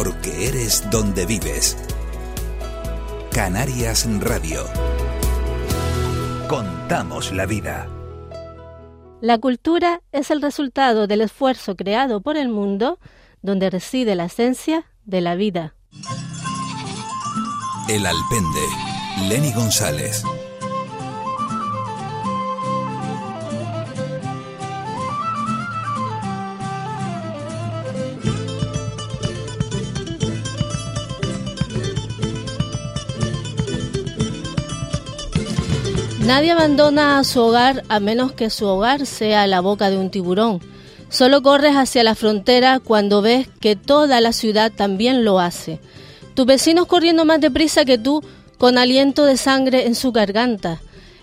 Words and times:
Porque 0.00 0.46
eres 0.46 0.88
donde 0.92 1.26
vives. 1.26 1.76
Canarias 3.32 4.06
Radio. 4.20 4.60
Contamos 6.48 7.32
la 7.32 7.46
vida. 7.46 7.88
La 9.20 9.38
cultura 9.38 10.00
es 10.12 10.30
el 10.30 10.40
resultado 10.40 11.08
del 11.08 11.22
esfuerzo 11.22 11.74
creado 11.74 12.20
por 12.20 12.36
el 12.36 12.48
mundo 12.48 13.00
donde 13.42 13.70
reside 13.70 14.14
la 14.14 14.26
esencia 14.26 14.84
de 15.04 15.20
la 15.20 15.34
vida. 15.34 15.74
El 17.88 18.06
Alpende. 18.06 18.66
Lenny 19.28 19.52
González. 19.52 20.22
Nadie 36.28 36.50
abandona 36.50 37.18
a 37.18 37.24
su 37.24 37.40
hogar 37.40 37.84
a 37.88 38.00
menos 38.00 38.32
que 38.32 38.50
su 38.50 38.66
hogar 38.66 39.06
sea 39.06 39.46
la 39.46 39.62
boca 39.62 39.88
de 39.88 39.96
un 39.96 40.10
tiburón. 40.10 40.60
Solo 41.08 41.40
corres 41.40 41.74
hacia 41.74 42.04
la 42.04 42.14
frontera 42.14 42.80
cuando 42.80 43.22
ves 43.22 43.48
que 43.60 43.76
toda 43.76 44.20
la 44.20 44.34
ciudad 44.34 44.70
también 44.70 45.24
lo 45.24 45.40
hace. 45.40 45.80
Tus 46.34 46.44
vecinos 46.44 46.84
corriendo 46.84 47.24
más 47.24 47.40
deprisa 47.40 47.86
que 47.86 47.96
tú, 47.96 48.22
con 48.58 48.76
aliento 48.76 49.24
de 49.24 49.38
sangre 49.38 49.86
en 49.86 49.94
su 49.94 50.12
garganta. 50.12 50.82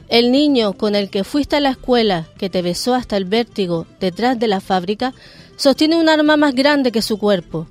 El 0.10 0.32
niño 0.32 0.74
con 0.74 0.96
el 0.96 1.12
que 1.12 1.24
fuiste 1.24 1.58
a 1.58 1.60
la 1.60 1.70
escuela, 1.70 2.26
que 2.40 2.50
te 2.50 2.64
besó 2.64 2.96
hasta 2.96 3.16
el 3.16 3.26
vértigo 3.26 3.86
detrás 4.00 4.40
de 4.40 4.48
la 4.48 4.60
fábrica, 4.60 5.14
sostiene 5.56 5.98
un 5.98 6.10
arma 6.10 6.36
más 6.36 6.56
grande 6.56 6.92
que 6.92 7.04
su 7.04 7.20
cuerpo. 7.20 7.68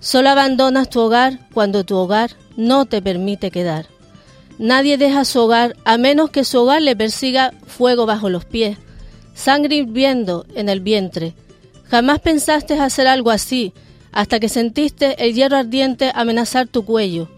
Solo 0.00 0.30
abandonas 0.30 0.90
tu 0.90 0.98
hogar 0.98 1.38
cuando 1.54 1.84
tu 1.84 1.96
hogar 1.96 2.32
no 2.56 2.86
te 2.86 3.00
permite 3.00 3.52
quedar. 3.52 3.91
Nadie 4.62 4.96
deja 4.96 5.24
su 5.24 5.40
hogar 5.40 5.74
a 5.84 5.98
menos 5.98 6.30
que 6.30 6.44
su 6.44 6.60
hogar 6.60 6.82
le 6.82 6.94
persiga 6.94 7.52
fuego 7.66 8.06
bajo 8.06 8.30
los 8.30 8.44
pies, 8.44 8.78
sangre 9.34 9.74
hirviendo 9.74 10.46
en 10.54 10.68
el 10.68 10.78
vientre. 10.78 11.34
Jamás 11.90 12.20
pensaste 12.20 12.78
hacer 12.78 13.08
algo 13.08 13.32
así 13.32 13.72
hasta 14.12 14.38
que 14.38 14.48
sentiste 14.48 15.16
el 15.26 15.34
hierro 15.34 15.56
ardiente 15.56 16.12
amenazar 16.14 16.68
tu 16.68 16.84
cuello. 16.84 17.28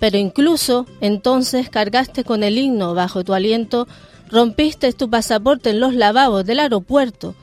Pero 0.00 0.18
incluso 0.18 0.84
entonces 1.00 1.70
cargaste 1.70 2.24
con 2.24 2.42
el 2.42 2.58
himno 2.58 2.92
bajo 2.92 3.22
tu 3.22 3.34
aliento, 3.34 3.86
rompiste 4.28 4.92
tu 4.94 5.08
pasaporte 5.08 5.70
en 5.70 5.78
los 5.78 5.94
lavabos 5.94 6.44
del 6.44 6.58
aeropuerto 6.58 7.36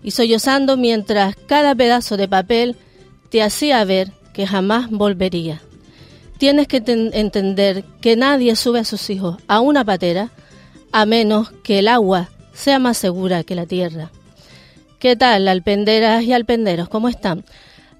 y 0.00 0.12
sollozando 0.12 0.76
mientras 0.76 1.34
cada 1.48 1.74
pedazo 1.74 2.16
de 2.16 2.28
papel 2.28 2.76
te 3.30 3.42
hacía 3.42 3.84
ver 3.84 4.12
que 4.32 4.46
jamás 4.46 4.88
volvería 4.92 5.60
tienes 6.38 6.68
que 6.68 6.82
entender 6.86 7.84
que 8.00 8.16
nadie 8.16 8.56
sube 8.56 8.80
a 8.80 8.84
sus 8.84 9.10
hijos 9.10 9.36
a 9.48 9.60
una 9.60 9.84
patera 9.84 10.30
a 10.92 11.06
menos 11.06 11.50
que 11.62 11.80
el 11.80 11.88
agua 11.88 12.30
sea 12.54 12.78
más 12.78 12.96
segura 12.96 13.44
que 13.44 13.54
la 13.54 13.66
tierra. 13.66 14.10
¿Qué 14.98 15.14
tal, 15.14 15.48
alpenderas 15.48 16.24
y 16.24 16.32
alpenderos? 16.32 16.88
¿Cómo 16.88 17.08
están? 17.08 17.44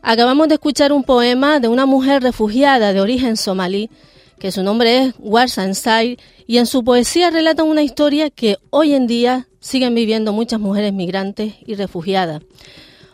Acabamos 0.03 0.49
de 0.49 0.55
escuchar 0.55 0.93
un 0.93 1.05
poema 1.05 1.61
de 1.61 1.69
una 1.69 1.85
mujer 1.85 2.23
refugiada 2.23 2.93
de 2.93 3.01
origen 3.01 3.37
somalí, 3.37 3.91
que 4.39 4.53
su 4.53 4.63
nombre 4.63 5.05
es 5.05 5.15
Warsan 5.19 5.75
Sai, 5.75 6.19
y 6.47 6.59
en 6.59 6.67
su 6.67 6.85
poesía 6.85 7.31
relata 7.31 7.65
una 7.65 7.83
historia 7.83 8.31
que 8.31 8.57
hoy 8.71 8.95
en 8.95 9.07
día 9.07 9.49
siguen 9.61 9.95
viviendo 9.95 10.33
muchas 10.33 10.61
mujeres 10.61 10.93
migrantes 10.93 11.55
y 11.67 11.75
refugiadas. 11.75 12.43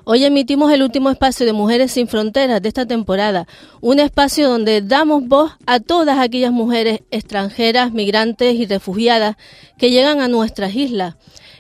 Hoy 0.05 0.25
emitimos 0.25 0.73
el 0.73 0.83
último 0.83 1.11
espacio 1.11 1.47
de 1.47 1.53
Mujeres 1.53 1.93
sin 1.93 2.09
Fronteras 2.09 2.61
de 2.61 2.69
esta 2.69 2.87
temporada, 2.87 3.47
un 3.81 4.01
espacio 4.01 4.49
donde 4.49 4.83
damos 4.83 5.29
voz 5.29 5.53
a 5.65 5.79
todas 5.79 6.19
aquellas 6.19 6.51
mujeres 6.51 7.03
extranjeras, 7.13 7.93
migrantes 7.93 8.57
y 8.57 8.67
refugiadas 8.67 9.37
que 9.79 9.93
llegan 9.93 10.21
a 10.21 10.27
nuestras 10.27 10.75
islas. 10.75 11.15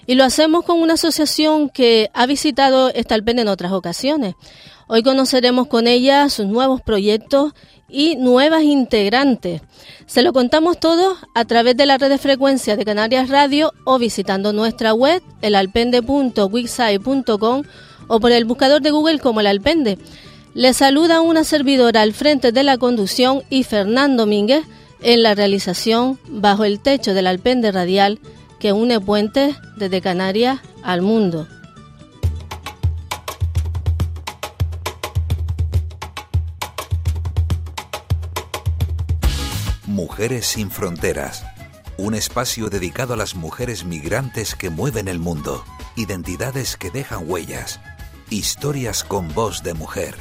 Y 0.06 0.16
lo 0.16 0.24
hacemos 0.24 0.64
con 0.64 0.82
una 0.82 0.94
asociación 0.94 1.68
que 1.68 2.10
ha 2.14 2.26
visitado 2.26 2.88
Estalpen 2.88 3.38
en 3.38 3.46
otras 3.46 3.70
ocasiones. 3.70 4.34
Hoy 4.88 5.04
conoceremos 5.04 5.68
con 5.68 5.86
ella 5.86 6.28
sus 6.28 6.46
nuevos 6.46 6.82
proyectos 6.82 7.52
y 7.88 8.16
nuevas 8.16 8.64
integrantes. 8.64 9.62
Se 10.06 10.22
lo 10.22 10.32
contamos 10.32 10.80
todo 10.80 11.16
a 11.36 11.44
través 11.44 11.76
de 11.76 11.86
la 11.86 11.96
red 11.96 12.08
de 12.08 12.18
frecuencia 12.18 12.76
de 12.76 12.84
Canarias 12.84 13.28
Radio 13.28 13.72
o 13.84 14.00
visitando 14.00 14.52
nuestra 14.52 14.94
web, 14.94 15.22
elalpende.wixsite.com 15.42 17.62
o 18.08 18.20
por 18.20 18.32
el 18.32 18.44
buscador 18.44 18.82
de 18.82 18.90
Google 18.90 19.18
como 19.18 19.40
el 19.40 19.46
Alpende. 19.46 19.98
Le 20.54 20.74
saluda 20.74 21.22
una 21.22 21.44
servidora 21.44 22.02
al 22.02 22.12
frente 22.12 22.52
de 22.52 22.62
la 22.62 22.76
conducción 22.76 23.42
y 23.48 23.62
Fernando 23.64 24.26
Mínguez 24.26 24.64
en 25.00 25.22
la 25.22 25.34
realización 25.34 26.18
bajo 26.28 26.64
el 26.64 26.80
techo 26.80 27.14
del 27.14 27.26
Alpende 27.26 27.72
Radial 27.72 28.18
que 28.60 28.72
une 28.72 29.00
puentes 29.00 29.56
desde 29.76 30.00
Canarias 30.00 30.60
al 30.82 31.02
mundo. 31.02 31.48
Mujeres 39.86 40.46
sin 40.46 40.70
Fronteras. 40.70 41.44
Un 41.98 42.14
espacio 42.14 42.68
dedicado 42.70 43.14
a 43.14 43.16
las 43.16 43.34
mujeres 43.34 43.84
migrantes 43.84 44.54
que 44.54 44.70
mueven 44.70 45.08
el 45.08 45.18
mundo. 45.18 45.64
Identidades 45.96 46.76
que 46.76 46.90
dejan 46.90 47.28
huellas 47.28 47.80
Historias 48.32 49.04
con 49.04 49.28
voz 49.34 49.62
de 49.62 49.74
mujer, 49.74 50.16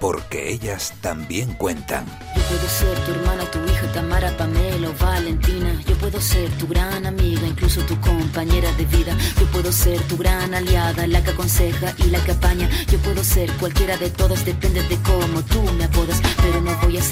porque 0.00 0.50
ellas 0.50 0.94
también 1.02 1.52
cuentan. 1.52 2.06
Yo 2.34 2.42
puedo 2.42 2.66
ser 2.66 2.98
tu 3.00 3.10
hermana, 3.10 3.44
tu 3.50 3.58
hija, 3.70 3.92
Tamara, 3.92 4.34
Pamela 4.38 4.88
o 4.88 4.94
Valentina. 4.98 5.78
Yo 5.86 5.94
puedo 5.96 6.22
ser 6.22 6.50
tu 6.52 6.66
gran 6.66 7.04
amiga, 7.04 7.46
incluso 7.46 7.82
tu 7.82 8.00
compañera 8.00 8.72
de 8.72 8.86
vida. 8.86 9.14
Yo 9.38 9.44
puedo 9.48 9.70
ser 9.72 10.00
tu 10.04 10.16
gran 10.16 10.54
aliada, 10.54 11.06
la 11.06 11.22
que 11.22 11.32
aconseja 11.32 11.94
y 11.98 12.04
la 12.04 12.24
que 12.24 12.32
apaña. 12.32 12.66
Yo 12.90 12.98
puedo 13.00 13.22
ser 13.22 13.52
cualquiera 13.58 13.98
de 13.98 14.08
todas, 14.08 14.42
depende 14.46 14.82
de 14.82 14.96
cómo 15.02 15.42
tú 15.42 15.60
me 15.76 15.84
apodas. 15.84 16.22
Pero 16.42 16.62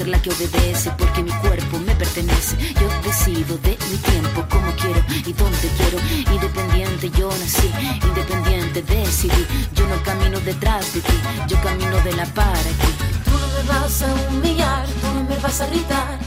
la 0.09 0.21
que 0.21 0.31
obedece, 0.31 0.91
porque 0.99 1.23
mi 1.23 1.31
cuerpo 1.31 1.79
me 1.79 1.95
pertenece. 1.95 2.57
Yo 2.81 2.89
decido 3.05 3.57
de 3.59 3.77
mi 3.91 3.97
tiempo, 3.99 4.45
como 4.49 4.73
quiero 4.77 5.01
y 5.11 5.33
dónde 5.33 5.69
quiero. 5.77 5.99
Independiente 6.33 7.11
yo 7.11 7.29
nací, 7.29 7.71
independiente 8.03 8.83
decidí. 8.83 9.47
Yo 9.75 9.87
no 9.87 10.03
camino 10.03 10.41
detrás 10.41 10.93
de 10.95 11.01
ti, 11.01 11.15
yo 11.49 11.61
camino 11.63 11.97
de 12.03 12.13
la 12.15 12.27
para 12.27 12.59
aquí. 12.59 12.93
Tú 13.25 13.31
no 13.31 13.47
me 13.47 13.63
vas 13.69 14.03
a 14.03 14.15
humillar, 14.31 14.87
tú 15.01 15.07
no 15.15 15.25
me 15.25 15.37
vas 15.37 15.61
a 15.61 15.67
gritar, 15.67 16.19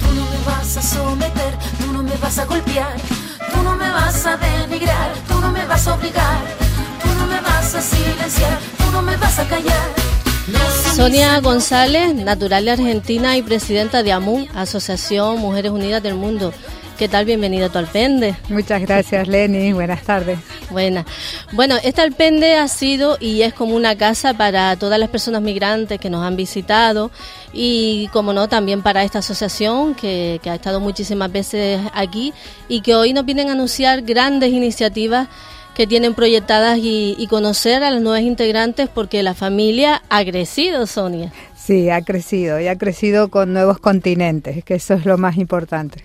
tú 0.00 0.14
no 0.14 0.24
me 0.30 0.44
vas 0.46 0.76
a 0.76 0.82
someter, 0.82 1.58
tú 1.80 1.92
no 1.92 2.02
me 2.02 2.16
vas 2.16 2.38
a 2.38 2.44
golpear, 2.46 2.96
tú 3.52 3.62
no 3.62 3.76
me 3.76 3.90
vas 3.90 4.26
a 4.26 4.36
denigrar, 4.36 5.12
tú 5.28 5.40
no 5.40 5.50
me 5.52 5.66
vas 5.66 5.86
a 5.86 5.94
obligar, 5.94 6.40
tú 7.02 7.08
no 7.18 7.26
me 7.26 7.40
vas 7.40 7.74
a 7.74 7.82
silenciar, 7.82 8.58
tú 8.78 8.90
no 8.92 9.02
me 9.02 9.16
vas 9.16 9.38
a 9.38 9.48
callar. 9.48 10.07
Sonia 10.94 11.40
González, 11.40 12.14
natural 12.14 12.64
de 12.64 12.70
Argentina 12.72 13.36
y 13.36 13.42
presidenta 13.42 14.02
de 14.02 14.12
AMUN, 14.12 14.48
Asociación 14.54 15.38
Mujeres 15.38 15.70
Unidas 15.70 16.02
del 16.02 16.14
Mundo. 16.14 16.52
¿Qué 16.98 17.06
tal? 17.08 17.24
Bienvenida 17.26 17.66
a 17.66 17.68
tu 17.68 17.78
Alpende. 17.78 18.34
Muchas 18.48 18.82
gracias, 18.82 19.28
Lenny. 19.28 19.72
Buenas 19.72 20.02
tardes. 20.02 20.40
Buenas. 20.70 21.06
Bueno, 21.52 21.76
este 21.84 22.00
Alpende 22.00 22.56
ha 22.56 22.66
sido 22.66 23.16
y 23.20 23.42
es 23.42 23.54
como 23.54 23.76
una 23.76 23.96
casa 23.96 24.34
para 24.34 24.74
todas 24.74 24.98
las 24.98 25.08
personas 25.08 25.40
migrantes 25.40 26.00
que 26.00 26.10
nos 26.10 26.24
han 26.24 26.34
visitado 26.34 27.12
y, 27.52 28.08
como 28.12 28.32
no, 28.32 28.48
también 28.48 28.82
para 28.82 29.04
esta 29.04 29.20
asociación 29.20 29.94
que, 29.94 30.40
que 30.42 30.50
ha 30.50 30.56
estado 30.56 30.80
muchísimas 30.80 31.30
veces 31.30 31.80
aquí 31.94 32.34
y 32.68 32.80
que 32.80 32.96
hoy 32.96 33.12
nos 33.12 33.24
vienen 33.24 33.48
a 33.48 33.52
anunciar 33.52 34.02
grandes 34.02 34.52
iniciativas 34.52 35.28
que 35.78 35.86
tienen 35.86 36.14
proyectadas 36.14 36.78
y, 36.78 37.14
y, 37.16 37.28
conocer 37.28 37.84
a 37.84 37.92
las 37.92 38.02
nuevas 38.02 38.22
integrantes 38.22 38.88
porque 38.92 39.22
la 39.22 39.32
familia 39.32 40.02
ha 40.10 40.24
crecido, 40.24 40.88
Sonia. 40.88 41.32
Sí, 41.54 41.88
ha 41.88 42.02
crecido 42.02 42.58
y 42.58 42.66
ha 42.66 42.76
crecido 42.76 43.28
con 43.28 43.52
nuevos 43.52 43.78
continentes, 43.78 44.64
que 44.64 44.74
eso 44.74 44.94
es 44.94 45.06
lo 45.06 45.18
más 45.18 45.36
importante. 45.36 46.02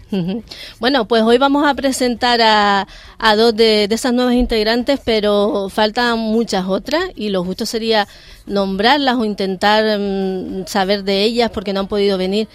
Bueno, 0.79 1.07
pues 1.07 1.23
hoy 1.23 1.39
vamos 1.39 1.65
a 1.65 1.73
presentar 1.73 2.39
a, 2.39 2.87
a 3.17 3.35
dos 3.35 3.55
de, 3.55 3.87
de, 3.87 3.95
esas 3.95 4.13
nuevas 4.13 4.35
integrantes, 4.35 4.99
pero 5.03 5.69
faltan 5.69 6.19
muchas 6.19 6.65
otras 6.67 7.05
y 7.15 7.29
lo 7.29 7.43
justo 7.43 7.65
sería 7.65 8.07
nombrarlas 8.45 9.15
o 9.15 9.25
intentar 9.25 9.99
um, 9.99 10.67
saber 10.67 11.03
de 11.03 11.23
ellas 11.23 11.49
porque 11.49 11.73
no 11.73 11.79
han 11.79 11.87
podido 11.87 12.19
venir. 12.19 12.47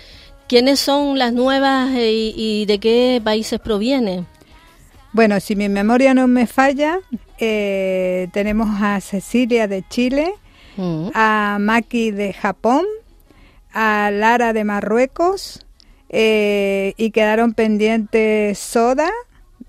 ¿Quiénes 0.46 0.78
son 0.78 1.18
las 1.18 1.32
nuevas 1.32 1.90
y, 1.96 2.32
y 2.36 2.66
de 2.66 2.78
qué 2.78 3.20
países 3.24 3.58
provienen? 3.58 4.24
Bueno, 5.12 5.40
si 5.40 5.56
mi 5.56 5.69
memoria 5.69 6.14
no 6.14 6.26
me 6.26 6.46
falla, 6.46 7.00
eh, 7.38 8.28
tenemos 8.32 8.69
a 8.81 9.00
Cecilia 9.00 9.66
de 9.66 9.82
Chile, 9.88 10.34
mm. 10.76 11.10
a 11.14 11.58
Maki 11.60 12.10
de 12.10 12.32
Japón, 12.32 12.84
a 13.72 14.10
Lara 14.12 14.52
de 14.52 14.64
Marruecos 14.64 15.66
eh, 16.08 16.94
y 16.96 17.10
quedaron 17.10 17.55
pendientes 17.55 18.58
Soda, 18.58 19.10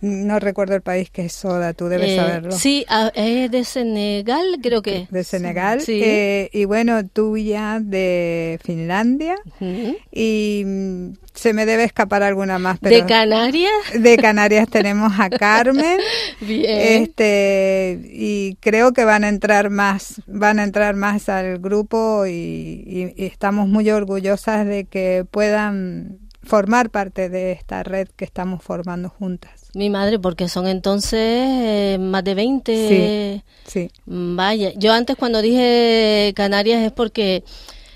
no 0.02 0.40
recuerdo 0.40 0.76
el 0.76 0.82
país 0.82 1.10
que 1.10 1.26
es 1.26 1.34
Soda, 1.34 1.74
tú 1.74 1.88
debes 1.88 2.12
eh, 2.12 2.16
saberlo. 2.16 2.52
Sí, 2.52 2.86
es 3.14 3.52
de 3.52 3.64
Senegal, 3.66 4.46
creo 4.62 4.82
que. 4.82 5.08
De 5.10 5.24
Senegal. 5.24 5.82
Sí. 5.82 6.02
Eh, 6.04 6.50
y 6.54 6.66
bueno, 6.66 7.06
tuya 7.06 7.80
de 7.82 8.60
Finlandia. 8.64 9.36
Uh 9.60 9.66
-huh. 9.66 9.98
Y 10.12 10.64
mm, 10.66 11.14
se 11.34 11.54
me 11.54 11.66
debe 11.66 11.84
escapar 11.84 12.24
alguna 12.24 12.60
más. 12.60 12.80
Pero 12.80 12.96
¿De 12.96 13.06
Canarias? 13.06 13.72
De 13.94 14.18
Canarias 14.18 14.70
tenemos 14.70 15.12
a 15.20 15.30
Carmen. 15.30 16.00
Bien. 16.42 17.04
Este, 17.04 18.00
y 18.06 18.56
creo 18.62 18.94
que 18.94 19.04
van 19.04 19.26
a 19.26 19.30
entrar 19.30 19.70
más, 19.70 20.22
van 20.28 20.60
a 20.60 20.64
entrar 20.64 20.96
más 20.96 21.28
al 21.28 21.60
grupo 21.60 22.26
y, 22.26 22.32
y, 22.32 23.14
y 23.18 23.26
estamos 23.26 23.68
muy 23.68 23.90
orgullosas 23.90 24.66
de 24.66 24.86
que 24.86 25.26
puedan 25.30 26.29
formar 26.50 26.90
parte 26.90 27.30
de 27.30 27.52
esta 27.52 27.84
red 27.84 28.08
que 28.16 28.26
estamos 28.26 28.64
formando 28.64 29.10
juntas. 29.10 29.70
Mi 29.76 29.92
madre, 29.92 30.18
porque 30.18 30.50
son 30.50 30.66
entonces 30.68 31.20
eh, 31.22 31.98
más 32.00 32.24
de 32.24 32.34
20. 32.34 32.88
Sí, 32.90 33.44
sí. 33.68 33.92
Vaya, 34.08 34.72
yo 34.76 34.92
antes 34.92 35.16
cuando 35.16 35.44
dije 35.44 36.34
Canarias 36.36 36.82
es 36.82 36.92
porque 36.92 37.44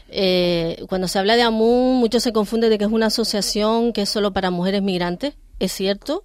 eh, 0.09 0.85
cuando 0.87 1.07
se 1.07 1.17
habla 1.17 1.35
de 1.35 1.41
AMUN, 1.41 1.97
mucho 1.97 2.19
se 2.19 2.31
confunde 2.31 2.69
de 2.69 2.77
que 2.77 2.83
es 2.83 2.91
una 2.91 3.07
asociación 3.07 3.91
que 3.91 4.03
es 4.03 4.09
solo 4.09 4.33
para 4.33 4.51
mujeres 4.51 4.83
migrantes. 4.83 5.33
Es 5.59 5.71
cierto 5.71 6.23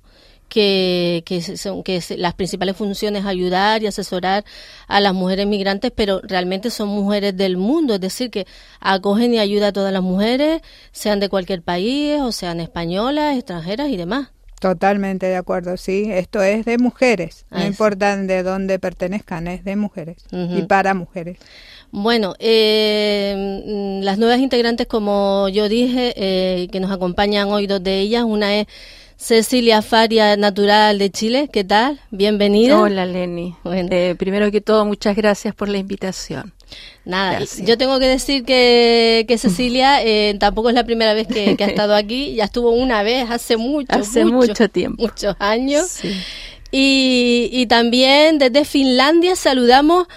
que, 0.48 1.22
que, 1.26 1.40
son, 1.40 1.82
que 1.82 2.02
las 2.16 2.34
principales 2.34 2.76
funciones 2.76 3.24
ayudar 3.24 3.82
y 3.82 3.86
asesorar 3.86 4.44
a 4.86 5.00
las 5.00 5.14
mujeres 5.14 5.46
migrantes, 5.46 5.92
pero 5.94 6.20
realmente 6.22 6.70
son 6.70 6.88
mujeres 6.88 7.36
del 7.36 7.56
mundo, 7.56 7.94
es 7.94 8.00
decir, 8.00 8.30
que 8.30 8.46
acogen 8.80 9.34
y 9.34 9.38
ayudan 9.38 9.68
a 9.68 9.72
todas 9.72 9.92
las 9.92 10.02
mujeres, 10.02 10.62
sean 10.92 11.20
de 11.20 11.28
cualquier 11.28 11.62
país 11.62 12.20
o 12.20 12.32
sean 12.32 12.60
españolas, 12.60 13.36
extranjeras 13.36 13.88
y 13.88 13.96
demás. 13.96 14.30
Totalmente 14.60 15.26
de 15.26 15.36
acuerdo, 15.36 15.76
sí. 15.76 16.08
Esto 16.10 16.42
es 16.42 16.64
de 16.64 16.78
mujeres, 16.78 17.46
no 17.50 17.64
importa 17.64 18.16
de 18.16 18.42
dónde 18.42 18.80
pertenezcan, 18.80 19.46
es 19.46 19.62
de 19.64 19.76
mujeres 19.76 20.16
uh 20.32 20.36
-huh. 20.36 20.58
y 20.58 20.62
para 20.62 20.94
mujeres. 20.94 21.38
Bueno, 21.90 22.34
eh, 22.38 24.00
las 24.02 24.18
nuevas 24.18 24.40
integrantes, 24.40 24.86
como 24.86 25.48
yo 25.48 25.68
dije, 25.68 26.12
eh, 26.16 26.68
que 26.70 26.80
nos 26.80 26.90
acompañan 26.90 27.48
hoy, 27.48 27.66
dos 27.66 27.82
de 27.82 28.00
ellas, 28.00 28.24
una 28.24 28.56
es 28.56 28.66
Cecilia 29.18 29.82
Faria, 29.82 30.36
natural 30.36 30.96
de 30.96 31.10
Chile. 31.10 31.50
¿Qué 31.52 31.64
tal? 31.64 31.98
Bienvenida. 32.12 32.80
Hola, 32.80 33.04
Lenny. 33.04 33.56
Bueno. 33.64 33.88
Eh, 33.90 34.14
primero 34.16 34.52
que 34.52 34.60
todo, 34.60 34.84
muchas 34.84 35.16
gracias 35.16 35.56
por 35.56 35.68
la 35.68 35.78
invitación. 35.78 36.52
Nada, 37.04 37.32
Gracias. 37.32 37.66
yo 37.66 37.76
tengo 37.76 37.98
que 37.98 38.06
decir 38.06 38.44
que, 38.44 39.24
que 39.26 39.36
Cecilia 39.36 40.04
eh, 40.04 40.36
tampoco 40.38 40.68
es 40.68 40.76
la 40.76 40.84
primera 40.84 41.14
vez 41.14 41.26
que, 41.26 41.56
que, 41.56 41.64
ha 41.64 41.66
estado 41.66 41.96
aquí, 41.96 42.34
ya 42.36 42.44
estuvo 42.44 42.70
una 42.70 43.02
vez 43.02 43.28
hace 43.28 43.56
mucho, 43.56 43.92
hace 43.92 44.24
mucho, 44.24 44.50
mucho 44.50 44.68
tiempo, 44.68 45.02
muchos 45.02 45.34
años. 45.40 45.88
Sí. 45.88 46.12
Y, 46.70 47.50
y 47.50 47.66
también 47.66 48.38
desde 48.38 48.64
Finlandia 48.64 49.34
saludamos 49.34 50.06
a 50.06 50.10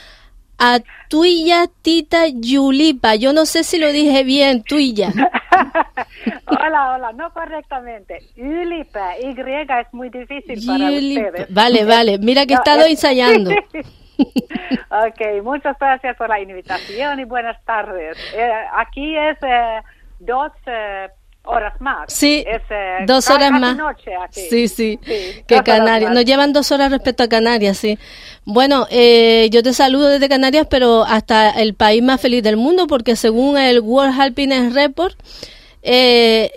Tuya 1.09 1.65
Tita 1.81 2.27
Yulipa. 2.27 3.15
Yo 3.15 3.33
no 3.33 3.45
sé 3.45 3.63
si 3.63 3.77
lo 3.77 3.91
dije 3.91 4.23
bien, 4.23 4.63
Tuya. 4.63 5.09
hola, 6.45 6.93
hola, 6.93 7.11
no 7.13 7.31
correctamente. 7.33 8.19
Yulipa, 8.35 9.17
Y 9.19 9.29
es 9.29 9.93
muy 9.93 10.09
difícil 10.09 10.63
para 10.65 10.89
ustedes. 10.89 11.53
Vale, 11.53 11.85
vale. 11.95 12.17
Mira 12.19 12.45
que 12.45 12.53
he 12.53 12.57
estado 12.57 12.85
ensayando. 12.87 13.51
ok, 13.51 15.43
muchas 15.43 15.77
gracias 15.79 16.15
por 16.15 16.29
la 16.29 16.39
invitación 16.39 17.19
y 17.19 17.23
buenas 17.23 17.63
tardes. 17.65 18.17
Eh, 18.35 18.51
aquí 18.75 19.17
es 19.17 19.37
eh, 19.41 19.81
dos 20.19 20.51
eh, 20.67 21.09
horas 21.43 21.79
más. 21.81 22.11
Sí, 22.13 22.43
es, 22.47 22.61
dos 23.07 23.29
horas 23.29 23.51
más. 23.51 23.75
Noche 23.75 24.15
aquí. 24.15 24.41
Sí, 24.41 24.67
sí, 24.67 24.99
sí 25.03 25.43
que 25.47 25.63
Canarias. 25.63 26.13
Nos 26.13 26.25
llevan 26.25 26.53
dos 26.53 26.71
horas 26.71 26.91
respecto 26.91 27.23
a 27.23 27.29
Canarias, 27.29 27.77
sí. 27.77 27.97
Bueno, 28.45 28.87
yo 28.89 29.63
te 29.63 29.73
saludo 29.73 30.09
desde 30.09 30.29
Canarias, 30.29 30.67
pero 30.69 31.03
hasta 31.03 31.49
el 31.51 31.73
país 31.75 32.01
más 32.03 32.21
feliz 32.21 32.43
del 32.43 32.57
mundo, 32.57 32.87
porque 32.87 33.15
según 33.15 33.57
el 33.57 33.79
World 33.79 34.19
Happiness 34.19 34.73
Report, 34.73 35.17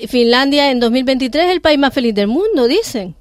Finlandia 0.09 0.71
en 0.71 0.81
2023 0.81 1.47
es 1.47 1.51
el 1.51 1.61
país 1.61 1.79
más 1.79 1.95
feliz 1.95 2.15
del 2.15 2.29
mundo, 2.29 2.67
dicen. 2.67 3.15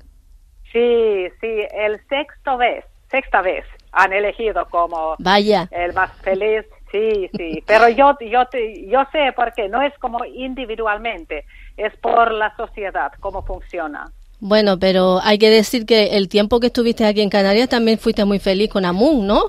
Sí, 0.72 1.28
sí, 1.40 1.48
el 1.72 2.00
sexto 2.10 2.58
vez, 2.58 2.84
sexta 3.12 3.42
vez 3.42 3.64
han 3.92 4.12
elegido 4.12 4.68
como 4.70 5.16
Vaya. 5.20 5.68
el 5.72 5.94
más 5.94 6.12
feliz. 6.22 6.66
Sí, 6.94 7.28
sí, 7.36 7.64
pero 7.66 7.90
yo, 7.90 8.16
yo, 8.22 8.46
te, 8.46 8.88
yo 8.88 9.00
sé 9.12 9.34
por 9.36 9.52
qué, 9.54 9.68
no 9.68 9.82
es 9.82 9.98
como 9.98 10.24
individualmente, 10.26 11.44
es 11.76 11.92
por 11.98 12.32
la 12.32 12.56
sociedad, 12.56 13.12
cómo 13.20 13.42
funciona. 13.42 14.12
Bueno, 14.40 14.78
pero 14.78 15.20
hay 15.24 15.40
que 15.40 15.50
decir 15.50 15.88
que 15.88 16.18
el 16.18 16.30
tiempo 16.30 16.60
que 16.60 16.68
estuviste 16.68 17.04
aquí 17.04 17.22
en 17.22 17.32
Canarias 17.32 17.68
también 17.68 17.98
fuiste 17.98 18.26
muy 18.26 18.38
feliz 18.38 18.70
con 18.70 18.86
Amun, 18.86 19.26
¿no? 19.26 19.46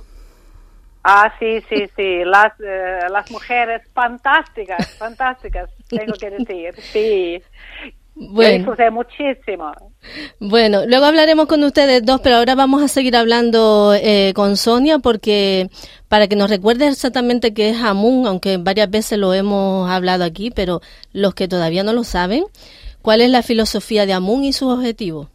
Ah, 1.02 1.30
sí, 1.38 1.60
sí, 1.68 1.86
sí, 1.94 2.24
las, 2.24 2.58
eh, 2.60 3.00
las 3.10 3.30
mujeres 3.30 3.82
fantásticas, 3.92 4.96
fantásticas, 4.96 5.68
tengo 5.90 6.14
que 6.14 6.30
decir, 6.30 6.74
sí. 6.80 7.42
Bueno. 8.16 8.58
disfruté 8.58 8.90
muchísimo. 8.90 9.72
Bueno, 10.38 10.86
luego 10.86 11.04
hablaremos 11.04 11.46
con 11.46 11.64
ustedes 11.64 12.04
dos, 12.04 12.20
pero 12.20 12.36
ahora 12.36 12.54
vamos 12.54 12.82
a 12.82 12.88
seguir 12.88 13.16
hablando 13.16 13.92
eh, 13.94 14.32
con 14.34 14.56
Sonia 14.56 15.00
porque 15.00 15.68
para 16.08 16.28
que 16.28 16.36
nos 16.36 16.48
recuerde 16.48 16.86
exactamente 16.86 17.54
qué 17.54 17.70
es 17.70 17.82
Amun, 17.82 18.26
aunque 18.26 18.56
varias 18.58 18.88
veces 18.88 19.18
lo 19.18 19.34
hemos 19.34 19.90
hablado 19.90 20.22
aquí, 20.24 20.52
pero 20.54 20.80
los 21.12 21.34
que 21.34 21.48
todavía 21.48 21.82
no 21.82 21.92
lo 21.92 22.04
saben, 22.04 22.44
¿cuál 23.02 23.20
es 23.20 23.30
la 23.30 23.42
filosofía 23.42 24.06
de 24.06 24.12
Amun 24.12 24.44
y 24.44 24.52
sus 24.52 24.72
objetivos? 24.72 25.28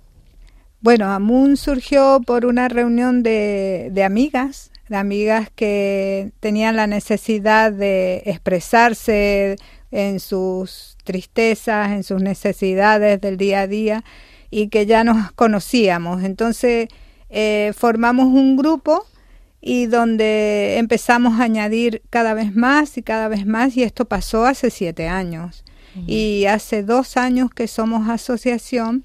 Bueno, 0.79 1.11
Amun 1.11 1.57
surgió 1.57 2.21
por 2.25 2.45
una 2.45 2.69
reunión 2.69 3.23
de, 3.23 3.89
de 3.91 4.03
amigas, 4.05 4.71
de 4.87 4.95
amigas 4.95 5.49
que 5.53 6.31
tenían 6.39 6.77
la 6.77 6.87
necesidad 6.87 7.73
de 7.73 8.23
expresarse 8.25 9.57
en 9.91 10.19
sus 10.19 10.97
tristezas, 11.03 11.91
en 11.91 12.03
sus 12.03 12.21
necesidades 12.21 13.19
del 13.21 13.37
día 13.37 13.61
a 13.61 13.67
día 13.67 14.03
y 14.51 14.67
que 14.69 14.85
ya 14.85 15.03
nos 15.03 15.31
conocíamos. 15.31 16.23
Entonces 16.23 16.87
eh, 17.29 17.73
formamos 17.75 18.25
un 18.27 18.57
grupo 18.57 19.05
y 19.61 19.87
donde 19.87 20.77
empezamos 20.77 21.39
a 21.39 21.43
añadir 21.43 22.01
cada 22.09 22.33
vez 22.33 22.55
más 22.55 22.97
y 22.97 23.03
cada 23.03 23.27
vez 23.27 23.45
más 23.45 23.75
y 23.75 23.83
esto 23.83 24.05
pasó 24.05 24.45
hace 24.45 24.69
siete 24.69 25.07
años. 25.07 25.63
Uh 25.95 25.99
-huh. 25.99 26.03
Y 26.07 26.45
hace 26.45 26.83
dos 26.83 27.17
años 27.17 27.49
que 27.51 27.67
somos 27.67 28.07
asociación 28.09 29.03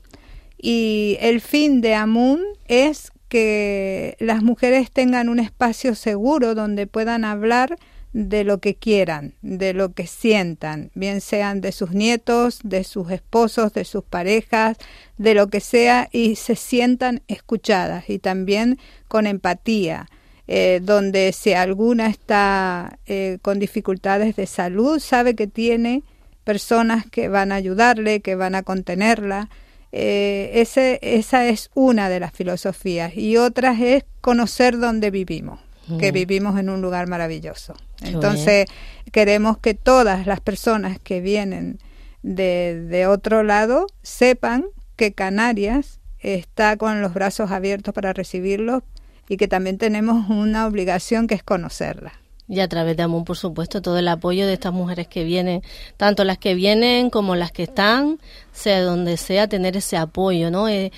y 0.58 1.18
el 1.20 1.40
fin 1.40 1.80
de 1.80 1.94
Amun 1.94 2.40
es 2.66 3.10
que 3.28 4.16
las 4.20 4.42
mujeres 4.42 4.90
tengan 4.90 5.28
un 5.28 5.40
espacio 5.40 5.94
seguro 5.94 6.54
donde 6.54 6.86
puedan 6.86 7.24
hablar 7.24 7.76
de 8.14 8.44
lo 8.44 8.59
que 8.59 8.76
quieran, 8.76 9.35
de 9.42 9.75
lo 9.75 9.92
que 9.92 10.06
sientan, 10.06 10.92
bien 10.94 11.21
sean 11.21 11.61
de 11.61 11.73
sus 11.73 11.90
nietos, 11.90 12.61
de 12.62 12.85
sus 12.85 13.11
esposos, 13.11 13.75
de 13.75 13.85
sus 13.85 14.04
parejas, 14.04 14.78
de 15.18 15.35
lo 15.35 15.49
que 15.49 15.59
sea, 15.59 16.09
y 16.12 16.37
se 16.37 16.54
sientan 16.54 17.23
escuchadas 17.26 18.09
y 18.09 18.21
también 18.21 18.78
con 19.09 19.26
empatía, 19.26 20.06
eh, 20.47 20.78
donde 20.80 21.33
si 21.33 21.54
alguna 21.54 22.06
está 22.06 23.00
eh, 23.06 23.38
con 23.42 23.59
dificultades 23.59 24.37
de 24.37 24.47
salud, 24.47 25.00
sabe 25.00 25.35
que 25.35 25.49
tiene 25.49 26.04
personas 26.44 27.06
que 27.11 27.28
van 27.28 27.50
a 27.50 27.56
ayudarle, 27.56 28.21
que 28.21 28.37
van 28.37 28.54
a 28.54 28.62
contenerla. 28.62 29.50
Eh, 29.90 30.52
ese, 30.54 31.00
esa 31.02 31.49
es 31.49 31.68
una 31.75 32.09
de 32.09 32.21
las 32.21 32.33
filosofías 32.33 33.16
y 33.16 33.38
otra 33.38 33.76
es 33.80 34.04
conocer 34.21 34.78
dónde 34.78 35.11
vivimos 35.11 35.59
que 35.99 36.12
vivimos 36.12 36.59
en 36.59 36.71
un 36.71 36.80
lugar 36.80 37.09
maravilloso. 37.09 37.75
Entonces, 38.04 38.66
queremos 39.12 39.58
que 39.58 39.75
todas 39.75 40.26
las 40.26 40.40
personas 40.40 40.99
que 40.99 41.20
vienen 41.20 41.78
de, 42.23 42.80
de, 42.88 43.06
otro 43.06 43.42
lado 43.42 43.87
sepan 44.02 44.66
que 44.96 45.12
Canarias 45.12 46.00
está 46.20 46.76
con 46.76 47.02
los 47.02 47.12
brazos 47.12 47.50
abiertos 47.50 47.94
para 47.94 48.12
recibirlos 48.12 48.82
y 49.28 49.37
que 49.37 49.49
también 49.49 49.78
tenemos 49.78 50.30
una 50.30 50.66
obligación 50.66 51.26
que 51.26 51.34
es 51.34 51.42
conocerla. 51.42 52.12
Y 52.46 52.61
a 52.61 52.68
través 52.68 52.96
de 52.96 53.02
Amun, 53.02 53.25
por 53.25 53.38
supuesto, 53.38 53.80
todo 53.80 53.99
el 53.99 54.08
apoyo 54.08 54.46
de 54.46 54.52
estas 54.52 54.73
mujeres 54.73 55.08
que 55.08 55.25
vienen, 55.25 55.62
tanto 55.96 56.25
las 56.25 56.37
que 56.37 56.54
vienen 56.54 57.08
como 57.08 57.37
las 57.37 57.52
que 57.52 57.62
están, 57.62 58.20
sea 58.52 58.82
donde 58.82 59.16
sea, 59.16 59.49
tener 59.49 59.78
ese 59.78 59.96
apoyo, 59.96 60.50
¿no? 60.50 60.68
Eh, 60.68 60.92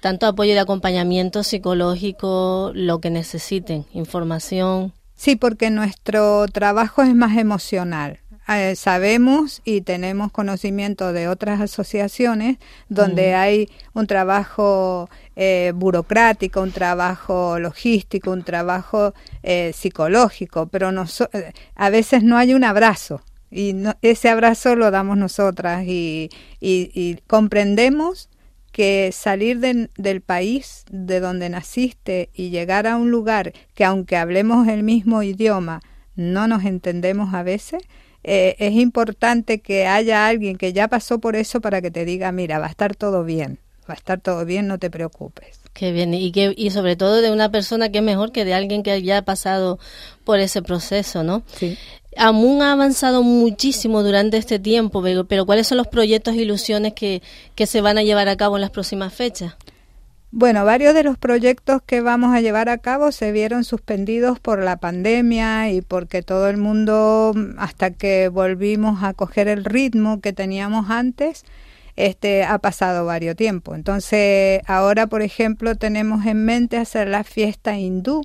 tanto 0.00 0.26
apoyo 0.26 0.52
de 0.52 0.60
acompañamiento 0.60 1.42
psicológico, 1.42 2.72
lo 2.74 3.00
que 3.00 3.08
necesiten, 3.08 3.86
información. 3.94 4.92
Sí, 5.20 5.36
porque 5.36 5.68
nuestro 5.68 6.46
trabajo 6.48 7.02
es 7.02 7.14
más 7.14 7.36
emocional. 7.36 8.20
Eh, 8.48 8.74
sabemos 8.74 9.60
y 9.66 9.82
tenemos 9.82 10.32
conocimiento 10.32 11.12
de 11.12 11.28
otras 11.28 11.60
asociaciones 11.60 12.56
donde 12.88 13.34
hay 13.34 13.68
un 13.92 14.06
trabajo 14.06 15.10
eh, 15.36 15.72
burocrático, 15.74 16.62
un 16.62 16.72
trabajo 16.72 17.58
logístico, 17.58 18.30
un 18.30 18.44
trabajo 18.44 19.12
eh, 19.42 19.72
psicológico, 19.74 20.68
pero 20.68 20.90
a 21.74 21.90
veces 21.90 22.22
no 22.22 22.38
hay 22.38 22.54
un 22.54 22.64
abrazo 22.64 23.20
y 23.50 23.74
ese 24.00 24.30
abrazo 24.30 24.74
lo 24.74 24.90
damos 24.90 25.18
nosotras 25.18 25.84
y, 25.86 26.30
y, 26.60 27.18
comprendemos 27.26 28.29
que 28.72 29.10
salir 29.12 29.58
del 29.58 30.20
país 30.20 30.84
de 30.90 31.20
donde 31.20 31.48
naciste 31.48 32.30
y 32.34 32.50
llegar 32.50 32.86
a 32.86 32.96
un 32.96 33.10
lugar 33.10 33.52
que 33.74 33.84
aunque 33.84 34.16
hablemos 34.16 34.68
el 34.68 34.82
mismo 34.82 35.22
idioma, 35.22 35.80
no 36.14 36.46
nos 36.48 36.64
entendemos 36.64 37.34
a 37.34 37.42
veces, 37.42 37.82
eh, 38.22 38.56
es 38.58 38.74
importante 38.74 39.60
que 39.60 39.86
haya 39.86 40.26
alguien 40.26 40.56
que 40.56 40.72
ya 40.72 40.88
pasó 40.88 41.18
por 41.18 41.36
eso 41.36 41.60
para 41.60 41.80
que 41.80 41.90
te 41.90 42.04
diga, 42.04 42.32
mira, 42.32 42.58
va 42.58 42.66
a 42.66 42.70
estar 42.70 42.94
todo 42.94 43.24
bien, 43.24 43.58
va 43.88 43.94
a 43.94 43.96
estar 43.96 44.20
todo 44.20 44.44
bien, 44.44 44.66
no 44.66 44.78
te 44.78 44.90
preocupes. 44.90 45.60
Qué 45.72 45.92
bien, 45.92 46.12
y, 46.12 46.32
que, 46.32 46.52
y 46.56 46.70
sobre 46.70 46.96
todo 46.96 47.20
de 47.22 47.30
una 47.30 47.50
persona 47.50 47.90
que 47.90 47.98
es 47.98 48.04
mejor 48.04 48.32
que 48.32 48.44
de 48.44 48.54
alguien 48.54 48.82
que 48.82 49.02
ya 49.02 49.18
ha 49.18 49.22
pasado 49.22 49.78
por 50.24 50.40
ese 50.40 50.62
proceso, 50.62 51.22
¿no? 51.22 51.42
Sí. 51.46 51.78
Amun 52.16 52.62
ha 52.62 52.72
avanzado 52.72 53.22
muchísimo 53.22 54.02
durante 54.02 54.36
este 54.36 54.58
tiempo, 54.58 55.02
pero, 55.28 55.46
¿cuáles 55.46 55.66
son 55.66 55.78
los 55.78 55.86
proyectos 55.86 56.34
e 56.34 56.42
ilusiones 56.42 56.92
que, 56.94 57.22
que 57.54 57.66
se 57.66 57.80
van 57.80 57.98
a 57.98 58.02
llevar 58.02 58.28
a 58.28 58.36
cabo 58.36 58.56
en 58.56 58.62
las 58.62 58.70
próximas 58.70 59.14
fechas? 59.14 59.54
Bueno, 60.32 60.64
varios 60.64 60.94
de 60.94 61.02
los 61.02 61.18
proyectos 61.18 61.82
que 61.82 62.00
vamos 62.00 62.32
a 62.32 62.40
llevar 62.40 62.68
a 62.68 62.78
cabo 62.78 63.10
se 63.10 63.32
vieron 63.32 63.64
suspendidos 63.64 64.38
por 64.38 64.62
la 64.62 64.76
pandemia 64.76 65.72
y 65.72 65.82
porque 65.82 66.22
todo 66.22 66.48
el 66.48 66.56
mundo, 66.56 67.34
hasta 67.58 67.90
que 67.90 68.28
volvimos 68.28 69.02
a 69.02 69.12
coger 69.12 69.48
el 69.48 69.64
ritmo 69.64 70.20
que 70.20 70.32
teníamos 70.32 70.88
antes, 70.88 71.44
este 71.96 72.44
ha 72.44 72.58
pasado 72.58 73.04
varios 73.06 73.34
tiempo. 73.34 73.74
Entonces, 73.74 74.60
ahora, 74.66 75.08
por 75.08 75.22
ejemplo, 75.22 75.74
tenemos 75.74 76.24
en 76.26 76.44
mente 76.44 76.76
hacer 76.76 77.08
la 77.08 77.24
fiesta 77.24 77.76
hindú, 77.76 78.22